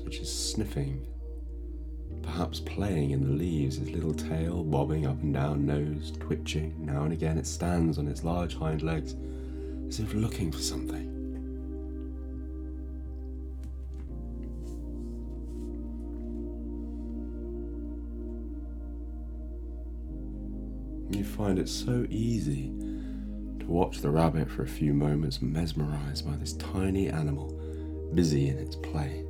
which 0.00 0.18
is 0.18 0.32
sniffing, 0.32 1.06
perhaps 2.22 2.60
playing 2.60 3.10
in 3.10 3.24
the 3.24 3.30
leaves, 3.30 3.78
its 3.78 3.90
little 3.90 4.14
tail 4.14 4.64
bobbing 4.64 5.06
up 5.06 5.20
and 5.22 5.34
down, 5.34 5.66
nose 5.66 6.12
twitching. 6.18 6.74
Now 6.78 7.02
and 7.02 7.12
again 7.12 7.38
it 7.38 7.46
stands 7.46 7.98
on 7.98 8.08
its 8.08 8.24
large 8.24 8.56
hind 8.56 8.82
legs 8.82 9.14
as 9.88 10.00
if 10.00 10.14
looking 10.14 10.50
for 10.50 10.58
something. 10.58 11.10
You 21.10 21.24
find 21.24 21.58
it 21.58 21.68
so 21.68 22.06
easy 22.08 22.72
to 23.60 23.66
watch 23.66 24.00
the 24.00 24.10
rabbit 24.10 24.50
for 24.50 24.62
a 24.62 24.68
few 24.68 24.94
moments, 24.94 25.42
mesmerized 25.42 26.26
by 26.26 26.36
this 26.36 26.54
tiny 26.54 27.08
animal 27.10 27.58
busy 28.14 28.48
in 28.48 28.58
its 28.58 28.76
play. 28.76 29.24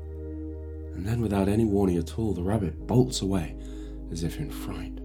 And 0.94 1.06
then, 1.06 1.20
without 1.20 1.48
any 1.48 1.64
warning 1.64 1.96
at 1.96 2.18
all, 2.18 2.32
the 2.32 2.42
rabbit 2.42 2.86
bolts 2.86 3.22
away 3.22 3.56
as 4.10 4.22
if 4.22 4.38
in 4.38 4.50
fright, 4.50 4.98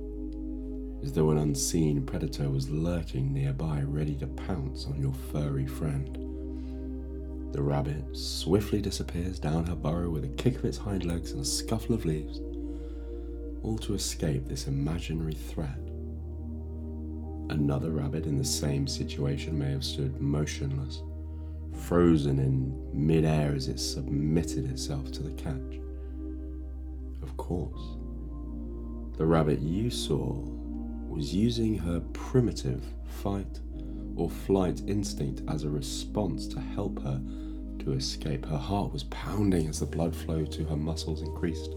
as 1.01 1.13
though 1.13 1.31
an 1.31 1.37
unseen 1.37 2.05
predator 2.05 2.49
was 2.49 2.69
lurking 2.69 3.33
nearby, 3.33 3.81
ready 3.81 4.15
to 4.15 4.27
pounce 4.27 4.85
on 4.85 4.99
your 4.99 5.13
furry 5.31 5.65
friend. 5.65 6.17
The 7.53 7.61
rabbit 7.61 8.03
swiftly 8.15 8.81
disappears 8.81 9.39
down 9.39 9.65
her 9.65 9.75
burrow 9.75 10.09
with 10.09 10.25
a 10.25 10.29
kick 10.29 10.57
of 10.57 10.65
its 10.65 10.77
hind 10.77 11.05
legs 11.05 11.31
and 11.31 11.41
a 11.41 11.45
scuffle 11.45 11.95
of 11.95 12.05
leaves, 12.05 12.41
all 13.63 13.77
to 13.79 13.93
escape 13.93 14.47
this 14.47 14.67
imaginary 14.67 15.33
threat. 15.33 15.79
Another 17.49 17.91
rabbit 17.91 18.25
in 18.25 18.37
the 18.37 18.43
same 18.43 18.87
situation 18.87 19.57
may 19.57 19.71
have 19.71 19.85
stood 19.85 20.19
motionless, 20.19 21.01
frozen 21.77 22.39
in 22.39 22.89
midair 22.93 23.53
as 23.55 23.67
it 23.67 23.79
submitted 23.79 24.69
itself 24.69 25.11
to 25.13 25.23
the 25.23 25.31
catch. 25.31 25.79
Of 27.21 27.37
course, 27.37 27.97
the 29.17 29.25
rabbit 29.25 29.59
you 29.59 29.89
saw 29.89 30.43
was 31.09 31.33
using 31.33 31.77
her 31.77 31.99
primitive 32.13 32.83
fight 33.05 33.59
or 34.15 34.29
flight 34.29 34.81
instinct 34.87 35.41
as 35.47 35.63
a 35.63 35.69
response 35.69 36.47
to 36.47 36.59
help 36.59 37.01
her 37.03 37.21
to 37.79 37.93
escape. 37.93 38.45
Her 38.45 38.57
heart 38.57 38.91
was 38.91 39.03
pounding 39.05 39.67
as 39.67 39.79
the 39.79 39.85
blood 39.85 40.15
flow 40.15 40.45
to 40.45 40.65
her 40.65 40.75
muscles 40.75 41.21
increased 41.21 41.71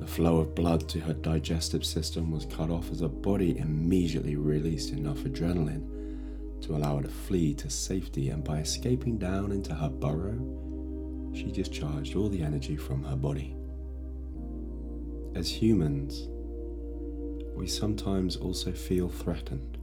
The 0.00 0.06
flow 0.06 0.38
of 0.38 0.54
blood 0.54 0.88
to 0.90 1.00
her 1.00 1.12
digestive 1.12 1.84
system 1.84 2.30
was 2.30 2.46
cut 2.46 2.70
off 2.70 2.90
as 2.90 3.00
her 3.00 3.08
body 3.08 3.58
immediately 3.58 4.36
released 4.36 4.92
enough 4.92 5.18
adrenaline 5.18 5.97
to 6.62 6.74
allow 6.76 6.96
her 6.96 7.02
to 7.02 7.08
flee 7.08 7.54
to 7.54 7.70
safety, 7.70 8.30
and 8.30 8.44
by 8.44 8.58
escaping 8.58 9.18
down 9.18 9.52
into 9.52 9.74
her 9.74 9.88
burrow, 9.88 10.38
she 11.34 11.52
discharged 11.52 12.16
all 12.16 12.28
the 12.28 12.42
energy 12.42 12.76
from 12.76 13.02
her 13.04 13.16
body. 13.16 13.54
As 15.34 15.50
humans, 15.50 16.28
we 17.54 17.66
sometimes 17.66 18.36
also 18.36 18.72
feel 18.72 19.08
threatened, 19.08 19.78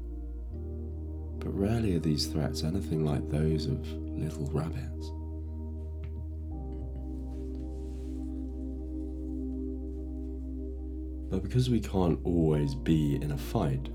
but 1.40 1.58
rarely 1.58 1.96
are 1.96 2.00
these 2.00 2.28
threats 2.28 2.64
anything 2.64 3.06
like 3.06 3.30
those 3.30 3.66
of 3.66 3.86
little 3.92 4.48
rabbits. 4.52 5.12
But 11.30 11.44
because 11.44 11.70
we 11.70 11.82
can't 11.82 12.20
always 12.24 12.76
be 12.76 13.16
in 13.22 13.32
a 13.32 13.38
fight 13.38 13.90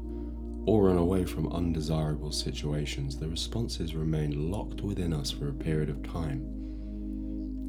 or 0.67 0.85
run 0.85 0.99
away 0.99 1.25
from 1.25 1.53
undesirable 1.53 2.33
situations, 2.33 3.17
the 3.17 3.29
responses 3.29 3.95
remain 3.95 4.51
locked 4.51 4.83
within 4.83 5.13
us 5.13 5.31
for 5.31 5.49
a 5.49 5.55
period 5.55 5.89
of 5.89 6.03
time. 6.03 6.41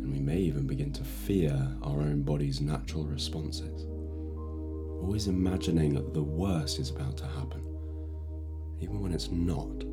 And 0.02 0.12
we 0.12 0.20
may 0.20 0.38
even 0.38 0.68
begin 0.68 0.92
to 0.94 1.04
fear 1.04 1.56
our 1.84 2.02
own 2.02 2.24
body's 2.24 2.60
natural 2.60 3.06
responses, 3.06 3.86
always 5.02 5.28
imagining 5.28 5.94
that 5.94 6.14
the 6.14 6.24
worst 6.24 6.80
is 6.80 6.90
about 6.90 7.18
to 7.18 7.26
happen, 7.26 7.64
even 8.82 9.00
when 9.00 9.14
it's 9.14 9.32
not. 9.32 9.86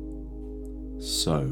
So, 1.01 1.45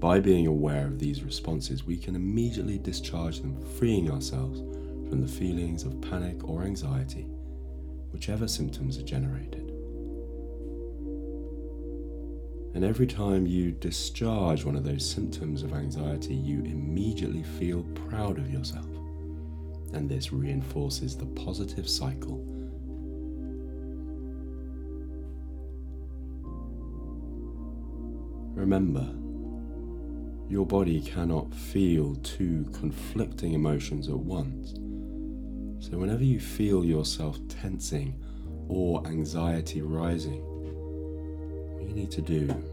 by 0.00 0.20
being 0.20 0.46
aware 0.46 0.86
of 0.86 0.98
these 0.98 1.24
responses, 1.24 1.84
we 1.84 1.96
can 1.96 2.14
immediately 2.14 2.78
discharge 2.78 3.40
them, 3.40 3.60
freeing 3.78 4.10
ourselves 4.10 4.60
from 5.08 5.20
the 5.20 5.28
feelings 5.28 5.82
of 5.82 6.00
panic 6.00 6.48
or 6.48 6.62
anxiety, 6.62 7.26
whichever 8.12 8.46
symptoms 8.46 8.96
are 8.98 9.02
generated. 9.02 9.67
And 12.74 12.84
every 12.84 13.06
time 13.06 13.46
you 13.46 13.72
discharge 13.72 14.64
one 14.64 14.76
of 14.76 14.84
those 14.84 15.08
symptoms 15.08 15.62
of 15.62 15.72
anxiety, 15.72 16.34
you 16.34 16.60
immediately 16.60 17.42
feel 17.42 17.82
proud 18.08 18.38
of 18.38 18.50
yourself. 18.50 18.86
And 19.92 20.08
this 20.08 20.32
reinforces 20.32 21.16
the 21.16 21.26
positive 21.26 21.88
cycle. 21.88 22.44
Remember, 28.54 29.08
your 30.48 30.66
body 30.66 31.00
cannot 31.00 31.54
feel 31.54 32.16
two 32.16 32.64
conflicting 32.72 33.52
emotions 33.52 34.08
at 34.08 34.18
once. 34.18 34.72
So, 35.80 35.98
whenever 35.98 36.24
you 36.24 36.40
feel 36.40 36.84
yourself 36.84 37.38
tensing 37.48 38.20
or 38.66 39.06
anxiety 39.06 39.80
rising, 39.80 40.42
need 41.98 42.10
to 42.12 42.22
do 42.22 42.64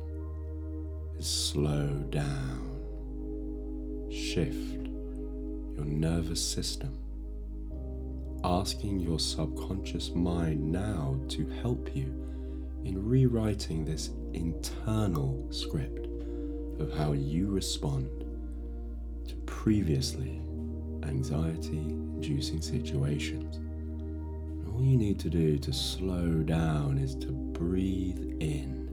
is 1.18 1.26
slow 1.26 1.88
down, 2.12 2.62
shift 4.12 4.88
your 5.76 5.86
nervous 5.86 6.40
system, 6.40 6.96
asking 8.44 9.00
your 9.00 9.18
subconscious 9.18 10.12
mind 10.12 10.72
now 10.72 11.20
to 11.28 11.48
help 11.64 11.96
you 11.96 12.06
in 12.84 13.04
rewriting 13.04 13.84
this 13.84 14.12
internal 14.34 15.44
script 15.50 16.08
of 16.80 16.96
how 16.96 17.14
you 17.14 17.50
respond 17.50 18.08
to 19.28 19.36
previously 19.48 20.40
anxiety 21.02 21.80
inducing 21.80 22.62
situations. 22.62 23.60
all 24.72 24.84
you 24.84 24.98
need 24.98 25.20
to 25.20 25.32
do 25.32 25.58
to 25.58 25.74
slow 25.74 26.44
down 26.44 27.00
is 27.00 27.16
to 27.16 27.32
breathe 27.32 28.20
in 28.40 28.85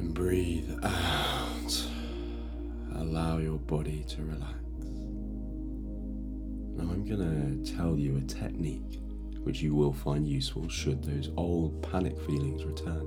and 0.00 0.14
breathe 0.14 0.70
out. 0.82 1.86
Allow 2.96 3.36
your 3.36 3.58
body 3.58 4.02
to 4.08 4.22
relax. 4.24 4.54
Now, 6.76 6.90
I'm 6.90 7.04
going 7.04 7.62
to 7.62 7.76
tell 7.76 7.98
you 7.98 8.16
a 8.16 8.22
technique 8.22 8.98
which 9.42 9.60
you 9.60 9.74
will 9.74 9.92
find 9.92 10.26
useful 10.26 10.68
should 10.70 11.04
those 11.04 11.30
old 11.36 11.82
panic 11.82 12.18
feelings 12.22 12.64
return. 12.64 13.06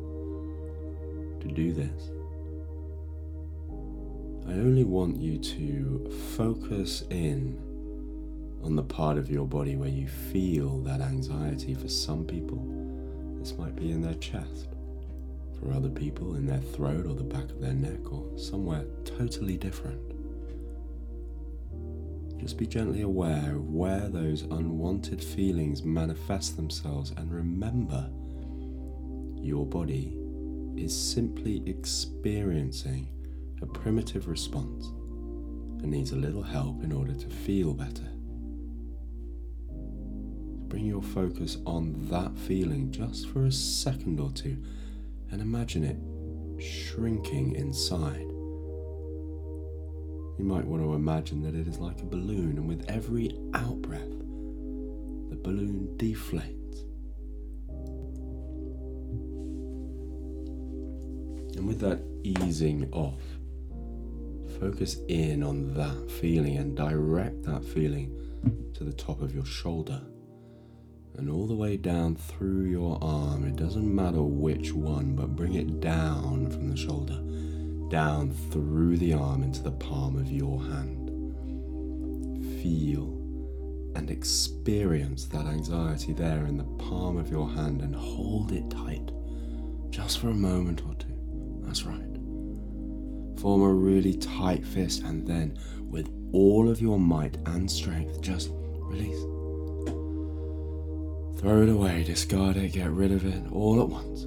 To 1.41 1.47
do 1.47 1.73
this, 1.73 2.11
I 4.47 4.51
only 4.59 4.83
want 4.83 5.17
you 5.17 5.39
to 5.39 6.11
focus 6.37 7.03
in 7.09 7.59
on 8.63 8.75
the 8.75 8.83
part 8.83 9.17
of 9.17 9.31
your 9.31 9.47
body 9.47 9.75
where 9.75 9.89
you 9.89 10.07
feel 10.07 10.77
that 10.83 11.01
anxiety. 11.01 11.73
For 11.73 11.87
some 11.89 12.23
people, 12.23 12.63
this 13.39 13.57
might 13.57 13.75
be 13.75 13.91
in 13.91 14.01
their 14.01 14.13
chest. 14.15 14.72
For 15.63 15.71
other 15.71 15.89
people, 15.89 16.35
in 16.35 16.45
their 16.45 16.59
throat 16.59 17.05
or 17.05 17.15
the 17.15 17.23
back 17.23 17.45
of 17.45 17.61
their 17.61 17.73
neck 17.73 18.11
or 18.11 18.37
somewhere 18.37 18.83
totally 19.05 19.55
different. 19.55 20.01
Just 22.37 22.57
be 22.57 22.67
gently 22.67 23.01
aware 23.01 23.55
of 23.55 23.69
where 23.69 24.09
those 24.09 24.41
unwanted 24.41 25.23
feelings 25.23 25.83
manifest 25.83 26.57
themselves 26.57 27.11
and 27.15 27.31
remember 27.31 28.09
your 29.41 29.65
body 29.65 30.17
is 30.75 30.93
simply 30.93 31.63
experiencing 31.65 33.07
a 33.61 33.65
primitive 33.65 34.27
response 34.27 34.87
and 35.81 35.85
needs 35.85 36.11
a 36.11 36.17
little 36.17 36.43
help 36.43 36.83
in 36.83 36.91
order 36.91 37.13
to 37.13 37.29
feel 37.29 37.73
better. 37.73 38.09
Bring 40.67 40.85
your 40.85 41.03
focus 41.03 41.57
on 41.65 42.09
that 42.09 42.37
feeling 42.37 42.91
just 42.91 43.29
for 43.29 43.45
a 43.45 43.51
second 43.51 44.19
or 44.19 44.31
two 44.31 44.57
and 45.33 45.41
imagine 45.41 45.83
it 45.83 45.97
shrinking 46.63 47.55
inside. 47.55 48.21
You 50.37 50.45
might 50.45 50.63
want 50.63 50.83
to 50.83 50.93
imagine 50.93 51.41
that 51.41 51.55
it 51.55 51.67
is 51.67 51.79
like 51.79 52.01
a 52.01 52.05
balloon, 52.05 52.59
and 52.59 52.67
with 52.67 52.85
every 52.87 53.35
out 53.55 53.81
breath, 53.81 54.11
the 54.11 55.35
balloon 55.35 55.95
deflates. 55.97 56.83
And 61.57 61.67
with 61.67 61.79
that 61.79 62.03
easing 62.23 62.87
off, 62.91 63.23
focus 64.59 64.97
in 65.07 65.41
on 65.41 65.73
that 65.73 66.11
feeling 66.11 66.57
and 66.57 66.77
direct 66.77 67.41
that 67.43 67.65
feeling 67.65 68.15
to 68.75 68.83
the 68.83 68.93
top 68.93 69.19
of 69.23 69.33
your 69.33 69.45
shoulder 69.45 69.99
and 71.17 71.29
all 71.29 71.47
the 71.47 71.55
way 71.55 71.77
down 71.77 72.15
through 72.15 72.65
your 72.65 72.97
arm. 73.01 73.45
It 73.45 73.55
doesn't 73.55 73.95
matter 73.95 74.21
which 74.21 74.73
one, 74.73 75.15
but 75.15 75.35
bring 75.35 75.53
it 75.53 75.79
down 75.79 76.49
from 76.49 76.69
the 76.69 76.77
shoulder, 76.77 77.19
down 77.89 78.31
through 78.51 78.97
the 78.97 79.13
arm 79.13 79.43
into 79.43 79.61
the 79.61 79.71
palm 79.71 80.17
of 80.17 80.31
your 80.31 80.61
hand. 80.61 81.09
Feel 82.61 83.19
and 83.95 84.09
experience 84.09 85.25
that 85.25 85.45
anxiety 85.45 86.13
there 86.13 86.45
in 86.45 86.57
the 86.57 86.63
palm 86.83 87.17
of 87.17 87.29
your 87.29 87.47
hand 87.47 87.81
and 87.81 87.95
hold 87.95 88.51
it 88.51 88.69
tight 88.69 89.11
just 89.91 90.19
for 90.19 90.29
a 90.29 90.33
moment 90.33 90.81
or 90.87 90.95
two. 90.95 91.13
That's 91.61 91.83
right. 91.83 91.99
Form 93.39 93.61
a 93.61 93.71
really 93.71 94.15
tight 94.15 94.65
fist 94.65 95.03
and 95.03 95.27
then, 95.27 95.59
with 95.81 96.09
all 96.31 96.69
of 96.69 96.81
your 96.81 96.97
might 96.97 97.37
and 97.45 97.69
strength, 97.69 98.21
just 98.21 98.49
release. 98.53 99.23
Throw 101.37 101.63
it 101.63 101.69
away, 101.69 102.03
discard 102.03 102.57
it, 102.57 102.73
get 102.73 102.89
rid 102.89 103.11
of 103.11 103.25
it 103.25 103.43
all 103.51 103.81
at 103.81 103.89
once. 103.89 104.23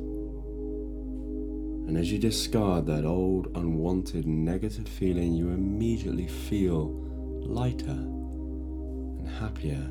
And 1.88 1.96
as 1.96 2.10
you 2.10 2.18
discard 2.18 2.86
that 2.86 3.04
old, 3.04 3.46
unwanted, 3.54 4.26
negative 4.26 4.88
feeling, 4.88 5.32
you 5.34 5.50
immediately 5.50 6.26
feel 6.26 6.90
lighter 7.46 7.90
and 7.90 9.28
happier 9.28 9.88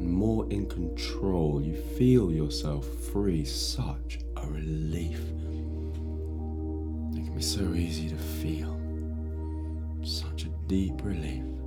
and 0.00 0.10
more 0.10 0.50
in 0.50 0.66
control. 0.66 1.62
You 1.62 1.76
feel 1.76 2.32
yourself 2.32 2.86
free. 3.12 3.44
Such 3.44 4.18
a 4.36 4.46
relief 4.46 5.20
It 7.12 7.24
can 7.24 7.34
be 7.36 7.42
so 7.42 7.74
easy 7.74 8.08
to 8.08 8.16
feel. 8.16 8.80
Such 10.02 10.44
a 10.44 10.48
deep 10.66 11.04
relief. 11.04 11.59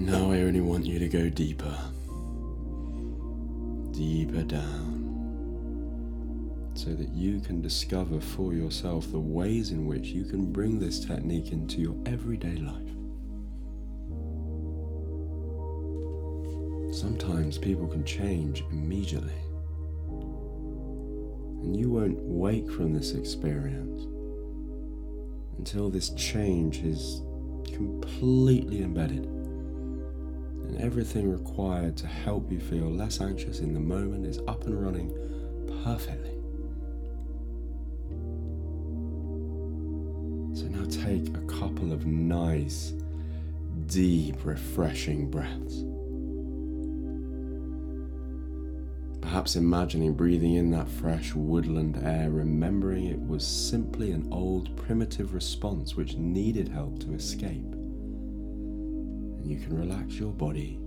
Now 0.00 0.30
I 0.32 0.40
only 0.40 0.62
want 0.62 0.86
you 0.86 0.98
to 0.98 1.08
go 1.08 1.28
deeper, 1.28 1.76
deeper 3.92 4.42
down, 4.44 5.02
so 6.72 6.94
that 6.94 7.10
you 7.10 7.38
can 7.40 7.60
discover 7.60 8.18
for 8.18 8.54
yourself 8.54 9.12
the 9.12 9.18
ways 9.18 9.72
in 9.72 9.84
which 9.84 10.06
you 10.06 10.24
can 10.24 10.50
bring 10.50 10.78
this 10.78 11.04
technique 11.04 11.52
into 11.52 11.82
your 11.82 11.94
everyday 12.06 12.56
life. 12.56 12.88
Sometimes 16.96 17.58
people 17.58 17.86
can 17.86 18.02
change 18.02 18.64
immediately. 18.72 19.42
And 21.62 21.78
you 21.78 21.90
won't 21.90 22.18
wake 22.20 22.70
from 22.70 22.94
this 22.94 23.12
experience 23.12 24.04
until 25.58 25.90
this 25.90 26.08
change 26.14 26.78
is 26.78 27.20
completely 27.74 28.82
embedded 28.82 29.39
everything 30.80 31.30
required 31.30 31.96
to 31.98 32.06
help 32.06 32.50
you 32.50 32.58
feel 32.58 32.90
less 32.90 33.20
anxious 33.20 33.60
in 33.60 33.74
the 33.74 33.80
moment 33.80 34.26
is 34.26 34.38
up 34.48 34.64
and 34.66 34.82
running 34.82 35.10
perfectly. 35.84 36.36
So 40.54 40.66
now 40.66 40.84
take 40.86 41.36
a 41.36 41.46
couple 41.46 41.92
of 41.92 42.06
nice, 42.06 42.94
deep, 43.86 44.44
refreshing 44.44 45.30
breaths. 45.30 45.84
Perhaps 49.20 49.56
imagining 49.56 50.14
breathing 50.14 50.54
in 50.54 50.70
that 50.70 50.88
fresh 50.88 51.34
woodland 51.34 52.00
air, 52.02 52.30
remembering 52.30 53.06
it 53.06 53.20
was 53.20 53.46
simply 53.46 54.12
an 54.12 54.26
old 54.32 54.74
primitive 54.76 55.34
response 55.34 55.94
which 55.94 56.16
needed 56.16 56.68
help 56.68 56.98
to 57.00 57.12
escape. 57.12 57.69
You 59.50 59.58
can 59.58 59.76
relax 59.76 60.14
your 60.14 60.30
body 60.30 60.78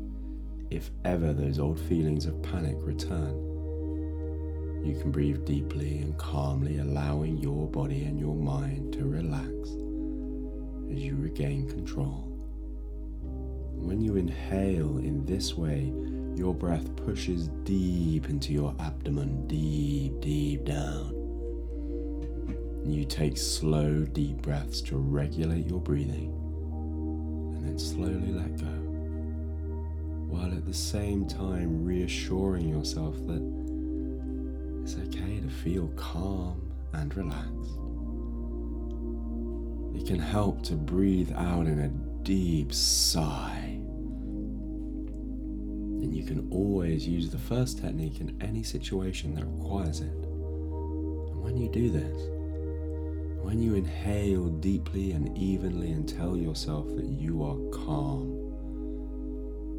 if 0.69 0.89
ever 1.03 1.33
those 1.33 1.59
old 1.59 1.77
feelings 1.77 2.25
of 2.25 2.41
panic 2.41 2.77
return. 2.79 3.35
You 4.85 4.97
can 5.01 5.11
breathe 5.11 5.43
deeply 5.43 5.97
and 5.97 6.17
calmly, 6.17 6.77
allowing 6.77 7.39
your 7.39 7.67
body 7.67 8.05
and 8.05 8.17
your 8.17 8.37
mind 8.37 8.93
to 8.93 9.03
relax 9.03 9.51
as 10.89 11.03
you 11.03 11.17
regain 11.17 11.67
control. 11.67 12.29
When 13.75 13.99
you 13.99 14.15
inhale 14.15 14.97
in 14.99 15.25
this 15.25 15.55
way, 15.55 15.91
your 16.33 16.55
breath 16.55 16.95
pushes 16.95 17.49
deep 17.65 18.29
into 18.29 18.53
your 18.53 18.73
abdomen, 18.79 19.45
deep, 19.45 20.21
deep 20.21 20.63
down. 20.63 21.09
You 22.85 23.03
take 23.03 23.35
slow, 23.35 24.05
deep 24.05 24.37
breaths 24.37 24.79
to 24.83 24.95
regulate 24.95 25.67
your 25.67 25.81
breathing 25.81 26.42
and 27.63 27.71
then 27.71 27.79
slowly 27.79 28.33
let 28.33 28.57
go, 28.57 28.65
while 30.27 30.51
at 30.51 30.65
the 30.65 30.73
same 30.73 31.25
time 31.25 31.85
reassuring 31.85 32.67
yourself 32.67 33.15
that 33.27 33.41
it's 34.83 34.97
okay 34.97 35.39
to 35.39 35.49
feel 35.49 35.87
calm 35.95 36.69
and 36.91 37.15
relaxed. 37.15 37.79
It 39.95 40.05
can 40.07 40.19
help 40.19 40.61
to 40.63 40.73
breathe 40.73 41.31
out 41.37 41.67
in 41.67 41.79
a 41.79 41.87
deep 42.23 42.73
sigh 42.73 43.79
And 46.03 46.13
you 46.13 46.25
can 46.25 46.49
always 46.51 47.07
use 47.07 47.29
the 47.29 47.37
first 47.37 47.79
technique 47.79 48.19
in 48.19 48.35
any 48.41 48.61
situation 48.61 49.35
that 49.35 49.45
requires 49.45 50.01
it. 50.01 50.11
And 50.11 51.41
when 51.41 51.55
you 51.55 51.69
do 51.69 51.89
this, 51.89 52.29
when 53.43 53.61
you 53.61 53.75
inhale 53.75 54.47
deeply 54.47 55.11
and 55.11 55.37
evenly 55.37 55.91
and 55.91 56.07
tell 56.07 56.37
yourself 56.37 56.87
that 56.95 57.05
you 57.05 57.43
are 57.43 57.57
calm 57.71 58.21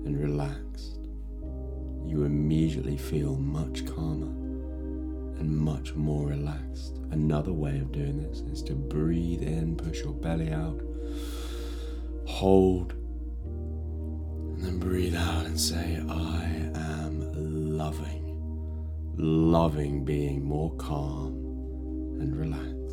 and 0.04 0.20
relaxed, 0.20 0.98
you 2.04 2.24
immediately 2.24 2.98
feel 2.98 3.36
much 3.36 3.86
calmer 3.86 4.26
and 5.40 5.50
much 5.50 5.94
more 5.94 6.28
relaxed. 6.28 6.98
Another 7.10 7.54
way 7.54 7.78
of 7.78 7.90
doing 7.90 8.22
this 8.22 8.40
is 8.42 8.62
to 8.64 8.74
breathe 8.74 9.42
in, 9.42 9.76
push 9.76 10.00
your 10.00 10.12
belly 10.12 10.52
out, 10.52 10.82
hold, 12.26 12.92
and 12.92 14.62
then 14.62 14.78
breathe 14.78 15.16
out 15.16 15.46
and 15.46 15.58
say, 15.58 16.04
I 16.06 16.70
am 16.74 17.76
loving, 17.78 18.36
loving 19.16 20.04
being 20.04 20.44
more 20.44 20.74
calm 20.76 21.32
and 22.20 22.36
relaxed. 22.36 22.83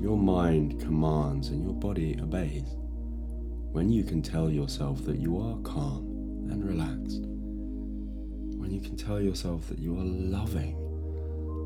Your 0.00 0.16
mind 0.16 0.80
commands 0.80 1.48
and 1.48 1.62
your 1.62 1.74
body 1.74 2.18
obeys 2.22 2.74
when 3.72 3.92
you 3.92 4.02
can 4.02 4.22
tell 4.22 4.48
yourself 4.48 5.04
that 5.04 5.18
you 5.18 5.38
are 5.38 5.58
calm 5.58 6.48
and 6.50 6.66
relaxed. 6.66 7.20
When 8.58 8.70
you 8.70 8.80
can 8.80 8.96
tell 8.96 9.20
yourself 9.20 9.68
that 9.68 9.78
you 9.78 9.98
are 9.98 10.04
loving, 10.04 10.74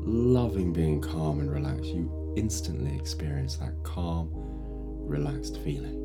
loving 0.05 0.73
being 0.73 0.99
calm 1.01 1.39
and 1.39 1.49
relaxed, 1.49 1.85
you 1.85 2.33
instantly 2.35 2.93
experience 2.97 3.55
that 3.55 3.81
calm, 3.83 4.29
relaxed 4.33 5.57
feeling. 5.61 6.01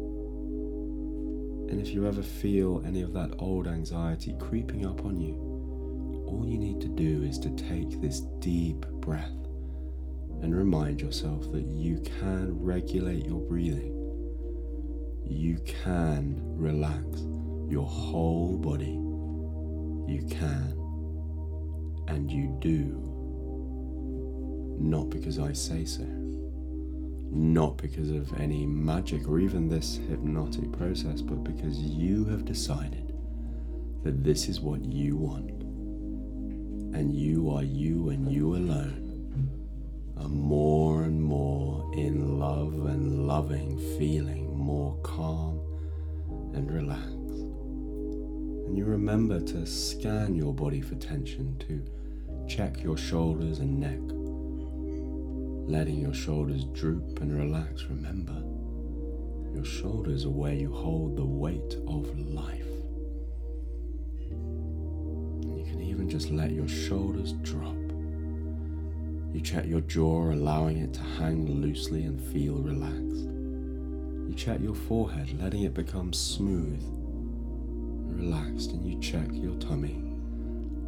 And 1.68 1.80
if 1.80 1.88
you 1.88 2.06
ever 2.06 2.22
feel 2.22 2.80
any 2.86 3.02
of 3.02 3.12
that 3.14 3.34
old 3.40 3.66
anxiety 3.66 4.36
creeping 4.38 4.86
up 4.86 5.04
on 5.04 5.20
you, 5.20 5.34
all 6.28 6.46
you 6.46 6.58
need 6.58 6.80
to 6.80 6.88
do 6.88 7.24
is 7.24 7.40
to 7.40 7.50
take 7.50 8.00
this 8.00 8.20
deep 8.38 8.86
breath 9.00 9.39
and 10.42 10.56
remind 10.56 11.00
yourself 11.00 11.50
that 11.52 11.66
you 11.66 11.98
can 12.00 12.58
regulate 12.58 13.26
your 13.26 13.40
breathing. 13.40 13.96
You 15.24 15.58
can 15.82 16.40
relax 16.56 17.04
your 17.68 17.86
whole 17.86 18.56
body. 18.56 18.98
You 20.10 20.26
can. 20.30 20.76
And 22.08 22.30
you 22.30 22.56
do. 22.60 23.06
Not 24.80 25.10
because 25.10 25.38
I 25.38 25.52
say 25.52 25.84
so. 25.84 26.06
Not 27.32 27.76
because 27.76 28.10
of 28.10 28.32
any 28.40 28.66
magic 28.66 29.28
or 29.28 29.38
even 29.38 29.68
this 29.68 30.00
hypnotic 30.08 30.72
process, 30.72 31.20
but 31.20 31.44
because 31.44 31.78
you 31.78 32.24
have 32.24 32.44
decided 32.44 33.14
that 34.02 34.24
this 34.24 34.48
is 34.48 34.60
what 34.60 34.84
you 34.84 35.16
want. 35.16 35.50
And 36.96 37.14
you 37.14 37.50
are 37.50 37.62
you 37.62 38.08
and 38.08 38.32
you 38.32 38.56
alone 38.56 39.09
more 40.28 41.04
and 41.04 41.22
more 41.22 41.90
in 41.94 42.38
love 42.38 42.86
and 42.86 43.26
loving 43.26 43.78
feeling, 43.98 44.56
more 44.56 44.96
calm 45.02 45.60
and 46.54 46.70
relaxed. 46.70 47.10
And 48.66 48.76
you 48.76 48.84
remember 48.84 49.40
to 49.40 49.66
scan 49.66 50.34
your 50.34 50.54
body 50.54 50.80
for 50.80 50.94
tension, 50.96 51.56
to 51.66 51.82
check 52.48 52.82
your 52.82 52.96
shoulders 52.96 53.58
and 53.58 53.80
neck, 53.80 53.98
letting 55.68 56.00
your 56.00 56.14
shoulders 56.14 56.64
droop 56.72 57.20
and 57.20 57.36
relax. 57.36 57.84
Remember, 57.84 58.42
your 59.54 59.64
shoulders 59.64 60.24
are 60.24 60.30
where 60.30 60.54
you 60.54 60.72
hold 60.72 61.16
the 61.16 61.24
weight 61.24 61.74
of 61.88 62.16
life. 62.18 62.66
And 65.42 65.58
you 65.58 65.64
can 65.64 65.80
even 65.82 66.08
just 66.08 66.30
let 66.30 66.52
your 66.52 66.68
shoulders 66.68 67.32
drop 67.42 67.79
you 69.32 69.40
check 69.40 69.66
your 69.66 69.80
jaw, 69.82 70.32
allowing 70.32 70.78
it 70.78 70.92
to 70.94 71.00
hang 71.00 71.46
loosely 71.46 72.04
and 72.04 72.20
feel 72.20 72.56
relaxed. 72.56 73.26
You 74.28 74.34
check 74.36 74.60
your 74.60 74.74
forehead, 74.74 75.40
letting 75.40 75.62
it 75.62 75.74
become 75.74 76.12
smooth 76.12 76.82
and 76.82 78.16
relaxed, 78.16 78.72
and 78.72 78.84
you 78.84 78.98
check 79.00 79.28
your 79.32 79.54
tummy, 79.56 80.02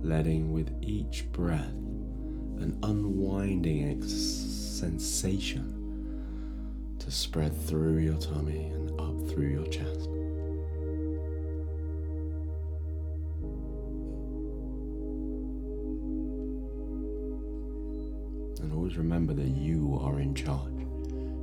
letting 0.02 0.52
with 0.52 0.72
each 0.82 1.30
breath 1.32 1.74
an 2.58 2.78
unwinding 2.82 3.96
ex- 3.96 4.12
sensation 4.12 5.78
to 6.98 7.10
spread 7.10 7.56
through 7.66 7.98
your 7.98 8.18
tummy 8.18 8.66
and 8.66 8.90
up 9.00 9.28
through 9.30 9.48
your 9.48 9.66
chest. 9.66 10.11
Always 18.70 18.98
remember 18.98 19.32
that 19.32 19.48
you 19.48 19.98
are 20.02 20.20
in 20.20 20.34
charge. 20.34 20.86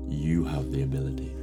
You 0.08 0.46
have 0.46 0.72
the 0.72 0.84
ability, 0.84 1.34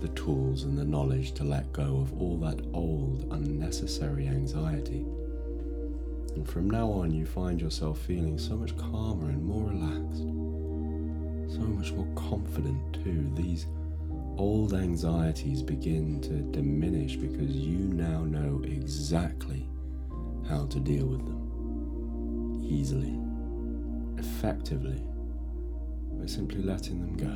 the 0.00 0.08
tools, 0.08 0.64
and 0.64 0.76
the 0.76 0.84
knowledge 0.84 1.32
to 1.34 1.44
let 1.44 1.72
go 1.72 1.98
of 2.02 2.20
all 2.20 2.36
that 2.38 2.60
old, 2.72 3.28
unnecessary 3.30 4.26
anxiety. 4.26 5.06
And 6.34 6.48
from 6.48 6.68
now 6.68 6.90
on, 6.90 7.12
you 7.12 7.24
find 7.24 7.60
yourself 7.60 7.98
feeling 8.00 8.38
so 8.38 8.56
much 8.56 8.76
calmer 8.76 9.28
and 9.28 9.44
more 9.44 9.68
relaxed, 9.68 10.22
so 11.54 11.60
much 11.60 11.92
more 11.92 12.08
confident 12.14 12.94
too. 13.04 13.30
These 13.36 13.66
old 14.36 14.74
anxieties 14.74 15.62
begin 15.62 16.20
to 16.22 16.40
diminish 16.50 17.16
because 17.16 17.54
you 17.54 17.78
now 17.78 18.24
know 18.24 18.60
exactly 18.64 19.68
how 20.48 20.66
to 20.66 20.80
deal 20.80 21.06
with 21.06 21.24
them 21.24 21.52
easily, 22.72 23.18
effectively, 24.18 25.02
simply 26.26 26.62
letting 26.62 27.00
them 27.00 27.16
go. 27.16 27.26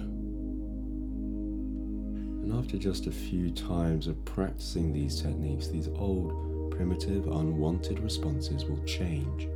And 2.43 2.53
after 2.53 2.79
just 2.79 3.07
a 3.07 3.11
few 3.11 3.51
times 3.51 4.07
of 4.07 4.25
practicing 4.25 4.93
these 4.93 5.21
techniques, 5.21 5.69
these 5.69 5.89
old, 5.89 6.71
primitive, 6.71 7.27
unwanted 7.27 7.99
responses 8.01 8.65
will 8.65 8.83
change. 8.85 9.49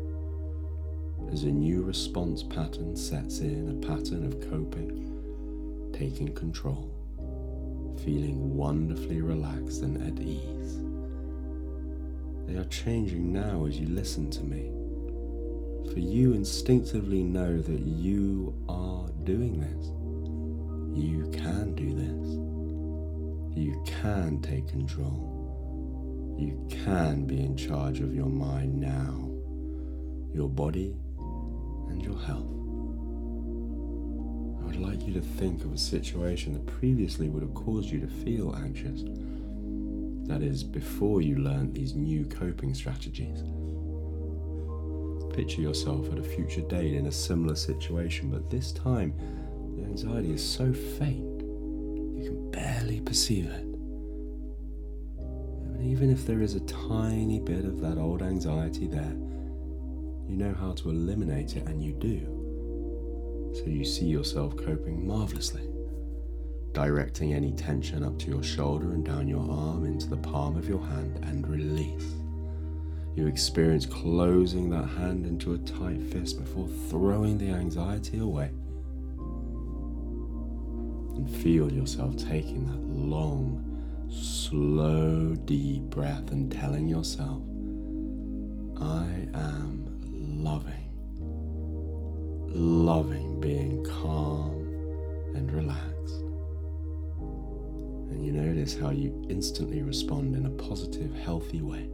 As 1.32 1.44
a 1.44 1.50
new 1.50 1.82
response 1.82 2.42
pattern 2.42 2.96
sets 2.96 3.40
in, 3.40 3.68
a 3.70 3.86
pattern 3.86 4.26
of 4.26 4.40
coping, 4.50 5.92
taking 5.92 6.34
control, 6.34 6.90
feeling 8.04 8.56
wonderfully 8.56 9.20
relaxed 9.20 9.82
and 9.82 9.96
at 10.02 10.20
ease. 10.24 10.80
They 12.46 12.58
are 12.58 12.68
changing 12.68 13.32
now 13.32 13.66
as 13.66 13.78
you 13.78 13.86
listen 13.86 14.30
to 14.30 14.42
me 14.42 14.72
for 15.92 15.98
you 15.98 16.34
instinctively 16.34 17.24
know 17.24 17.60
that 17.60 17.80
you 17.80 18.54
are 18.68 19.08
doing 19.30 19.60
this. 19.60 19.86
You 21.00 21.30
can 21.30 21.74
do 21.76 21.94
this. 21.94 22.28
You 23.56 23.80
can 23.86 24.40
take 24.42 24.66
control. 24.66 26.34
You 26.36 26.66
can 26.68 27.26
be 27.26 27.38
in 27.38 27.56
charge 27.56 28.00
of 28.00 28.12
your 28.12 28.26
mind 28.26 28.80
now, 28.80 29.30
your 30.34 30.48
body, 30.48 30.96
and 31.90 32.02
your 32.02 32.18
health. 32.18 32.50
I 34.60 34.66
would 34.66 34.80
like 34.80 35.06
you 35.06 35.12
to 35.14 35.20
think 35.20 35.64
of 35.64 35.72
a 35.72 35.78
situation 35.78 36.54
that 36.54 36.66
previously 36.66 37.28
would 37.28 37.42
have 37.42 37.54
caused 37.54 37.88
you 37.88 38.00
to 38.00 38.08
feel 38.08 38.56
anxious. 38.56 39.04
That 40.26 40.42
is, 40.42 40.64
before 40.64 41.22
you 41.22 41.36
learned 41.36 41.74
these 41.74 41.94
new 41.94 42.24
coping 42.24 42.74
strategies. 42.74 43.44
Picture 45.32 45.62
yourself 45.62 46.12
at 46.12 46.18
a 46.18 46.22
future 46.22 46.60
date 46.60 46.94
in 46.94 47.06
a 47.06 47.12
similar 47.12 47.54
situation, 47.54 48.30
but 48.30 48.50
this 48.50 48.72
time 48.72 49.14
the 49.76 49.84
anxiety 49.84 50.32
is 50.32 50.46
so 50.46 50.72
faint 50.72 51.30
you 52.20 52.30
can 52.30 52.50
barely 52.50 53.00
perceive 53.00 53.46
it. 53.46 53.64
And 55.20 55.86
even 55.86 56.10
if 56.10 56.26
there 56.26 56.42
is 56.42 56.54
a 56.54 56.60
tiny 56.60 57.40
bit 57.40 57.64
of 57.64 57.80
that 57.80 57.96
old 57.96 58.22
anxiety 58.22 58.86
there, 58.86 59.16
you 60.28 60.36
know 60.36 60.52
how 60.52 60.72
to 60.72 60.90
eliminate 60.90 61.56
it, 61.56 61.66
and 61.66 61.82
you 61.82 61.92
do. 61.92 62.20
So 63.54 63.64
you 63.70 63.84
see 63.84 64.06
yourself 64.06 64.56
coping 64.56 65.06
marvelously, 65.06 65.68
directing 66.72 67.32
any 67.32 67.52
tension 67.52 68.04
up 68.04 68.18
to 68.20 68.28
your 68.28 68.42
shoulder 68.42 68.92
and 68.92 69.04
down 69.04 69.26
your 69.26 69.50
arm 69.50 69.86
into 69.86 70.08
the 70.08 70.18
palm 70.18 70.56
of 70.56 70.68
your 70.68 70.82
hand 70.82 71.18
and 71.24 71.48
release. 71.48 72.19
You 73.16 73.26
experience 73.26 73.86
closing 73.86 74.70
that 74.70 74.86
hand 74.86 75.26
into 75.26 75.54
a 75.54 75.58
tight 75.58 76.00
fist 76.12 76.38
before 76.38 76.68
throwing 76.88 77.38
the 77.38 77.50
anxiety 77.50 78.18
away. 78.18 78.50
And 81.16 81.28
feel 81.28 81.72
yourself 81.72 82.16
taking 82.16 82.66
that 82.66 82.80
long, 82.80 84.06
slow, 84.08 85.34
deep 85.44 85.82
breath 85.84 86.30
and 86.30 86.52
telling 86.52 86.88
yourself, 86.88 87.42
I 88.80 89.26
am 89.34 89.86
loving. 90.42 90.86
Loving 92.52 93.40
being 93.40 93.84
calm 93.84 94.52
and 95.34 95.52
relaxed. 95.52 96.22
And 98.10 98.24
you 98.24 98.32
notice 98.32 98.76
how 98.76 98.90
you 98.90 99.26
instantly 99.28 99.82
respond 99.82 100.36
in 100.36 100.46
a 100.46 100.50
positive, 100.50 101.14
healthy 101.14 101.60
way, 101.60 101.88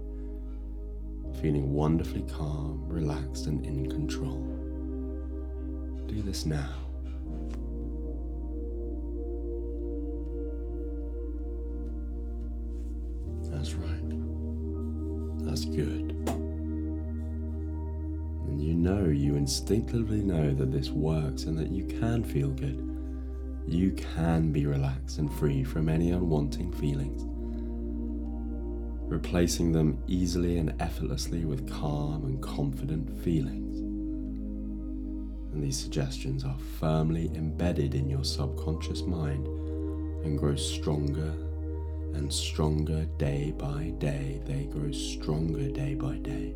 feeling 1.40 1.72
wonderfully 1.72 2.22
calm, 2.22 2.84
relaxed, 2.86 3.46
and 3.46 3.64
in 3.64 3.88
control. 3.90 4.42
Do 6.06 6.22
this 6.22 6.46
now. 6.46 6.86
That's 13.50 13.74
right. 13.74 15.44
That's 15.44 15.64
good. 15.64 16.12
And 18.46 18.60
you 18.60 18.74
know, 18.74 19.06
you 19.06 19.36
instinctively 19.36 20.22
know 20.22 20.52
that 20.54 20.70
this 20.72 20.90
works 20.90 21.44
and 21.44 21.58
that 21.58 21.70
you 21.70 21.84
can 21.84 22.22
feel 22.22 22.50
good. 22.50 22.82
You 23.66 23.92
can 23.92 24.52
be 24.52 24.66
relaxed 24.66 25.18
and 25.18 25.32
free 25.32 25.64
from 25.64 25.88
any 25.88 26.10
unwanting 26.10 26.72
feelings, 26.72 27.24
replacing 29.16 29.72
them 29.72 29.96
easily 30.06 30.58
and 30.58 30.74
effortlessly 30.78 31.46
with 31.46 31.66
calm 31.70 32.26
and 32.26 32.42
confident 32.42 33.08
feelings. 33.24 33.78
And 35.54 35.64
these 35.64 35.78
suggestions 35.78 36.44
are 36.44 36.58
firmly 36.78 37.30
embedded 37.34 37.94
in 37.94 38.10
your 38.10 38.24
subconscious 38.24 39.00
mind 39.04 39.46
and 40.22 40.38
grow 40.38 40.54
stronger 40.54 41.32
and 42.12 42.30
stronger 42.30 43.06
day 43.16 43.54
by 43.56 43.94
day. 43.98 44.42
They 44.44 44.64
grow 44.64 44.92
stronger 44.92 45.70
day 45.70 45.94
by 45.94 46.16
day, 46.16 46.54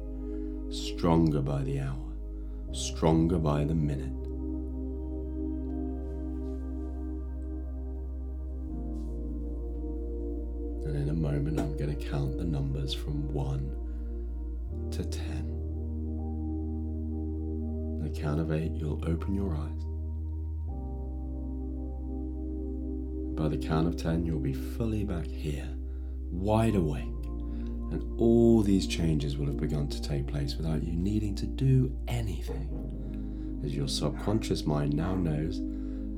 stronger 0.68 1.40
by 1.40 1.62
the 1.62 1.80
hour, 1.80 2.12
stronger 2.72 3.38
by 3.38 3.64
the 3.64 3.74
minute. 3.74 4.19
Count 12.10 12.36
the 12.38 12.44
numbers 12.44 12.92
from 12.92 13.32
1 13.32 13.70
to 14.90 15.04
10. 15.04 15.22
At 18.04 18.12
the 18.12 18.20
count 18.20 18.40
of 18.40 18.50
8, 18.50 18.72
you'll 18.72 19.00
open 19.08 19.32
your 19.32 19.54
eyes. 19.54 19.84
By 23.38 23.46
the 23.48 23.56
count 23.56 23.86
of 23.86 23.96
10, 23.96 24.26
you'll 24.26 24.40
be 24.40 24.54
fully 24.54 25.04
back 25.04 25.26
here, 25.26 25.68
wide 26.32 26.74
awake, 26.74 27.04
and 27.92 28.02
all 28.18 28.62
these 28.62 28.88
changes 28.88 29.36
will 29.36 29.46
have 29.46 29.58
begun 29.58 29.86
to 29.88 30.02
take 30.02 30.26
place 30.26 30.56
without 30.56 30.82
you 30.82 30.94
needing 30.94 31.36
to 31.36 31.46
do 31.46 31.96
anything, 32.08 33.60
as 33.64 33.72
your 33.72 33.86
subconscious 33.86 34.66
mind 34.66 34.94
now 34.94 35.14
knows 35.14 35.60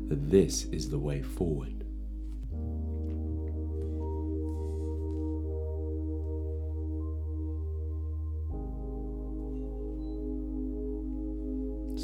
that 0.08 0.30
this 0.30 0.64
is 0.64 0.88
the 0.88 0.98
way 0.98 1.20
forward. 1.20 1.81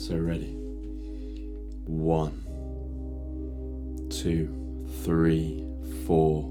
So, 0.09 0.17
ready? 0.17 0.57
One, 1.85 2.33
two 4.09 4.89
three, 5.05 5.67
four, 6.07 6.51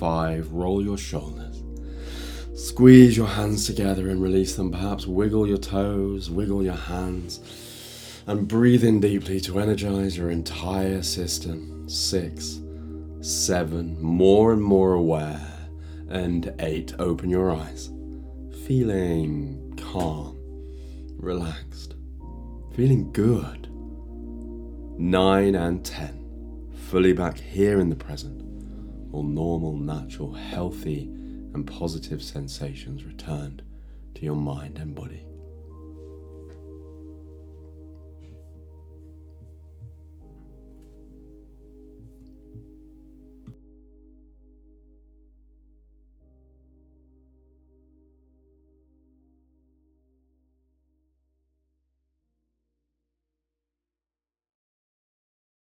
five. 0.00 0.50
Roll 0.50 0.82
your 0.82 0.98
shoulders. 0.98 1.62
Squeeze 2.56 3.16
your 3.16 3.28
hands 3.28 3.66
together 3.66 4.08
and 4.08 4.20
release 4.20 4.56
them. 4.56 4.72
Perhaps 4.72 5.06
wiggle 5.06 5.46
your 5.46 5.58
toes, 5.58 6.28
wiggle 6.28 6.64
your 6.64 6.74
hands, 6.74 7.38
and 8.26 8.48
breathe 8.48 8.82
in 8.82 8.98
deeply 8.98 9.38
to 9.42 9.60
energize 9.60 10.16
your 10.16 10.32
entire 10.32 11.02
system. 11.02 11.88
Six, 11.88 12.58
seven, 13.20 13.96
more 14.02 14.52
and 14.52 14.60
more 14.60 14.94
aware. 14.94 15.68
And 16.08 16.52
eight, 16.58 16.94
open 16.98 17.30
your 17.30 17.52
eyes. 17.52 17.92
Feeling 18.66 19.72
calm, 19.80 20.36
relaxed, 21.16 21.94
feeling 22.74 23.12
good. 23.12 23.68
Nine 24.98 25.54
and 25.54 25.84
ten 25.84 26.70
fully 26.72 27.12
back 27.12 27.38
here 27.38 27.80
in 27.80 27.88
the 27.88 27.96
present, 27.96 28.42
all 29.12 29.22
normal, 29.22 29.76
natural, 29.76 30.32
healthy, 30.32 31.04
and 31.54 31.66
positive 31.66 32.22
sensations 32.22 33.04
returned 33.04 33.62
to 34.14 34.22
your 34.22 34.36
mind 34.36 34.78
and 34.78 34.94
body. 34.94 35.24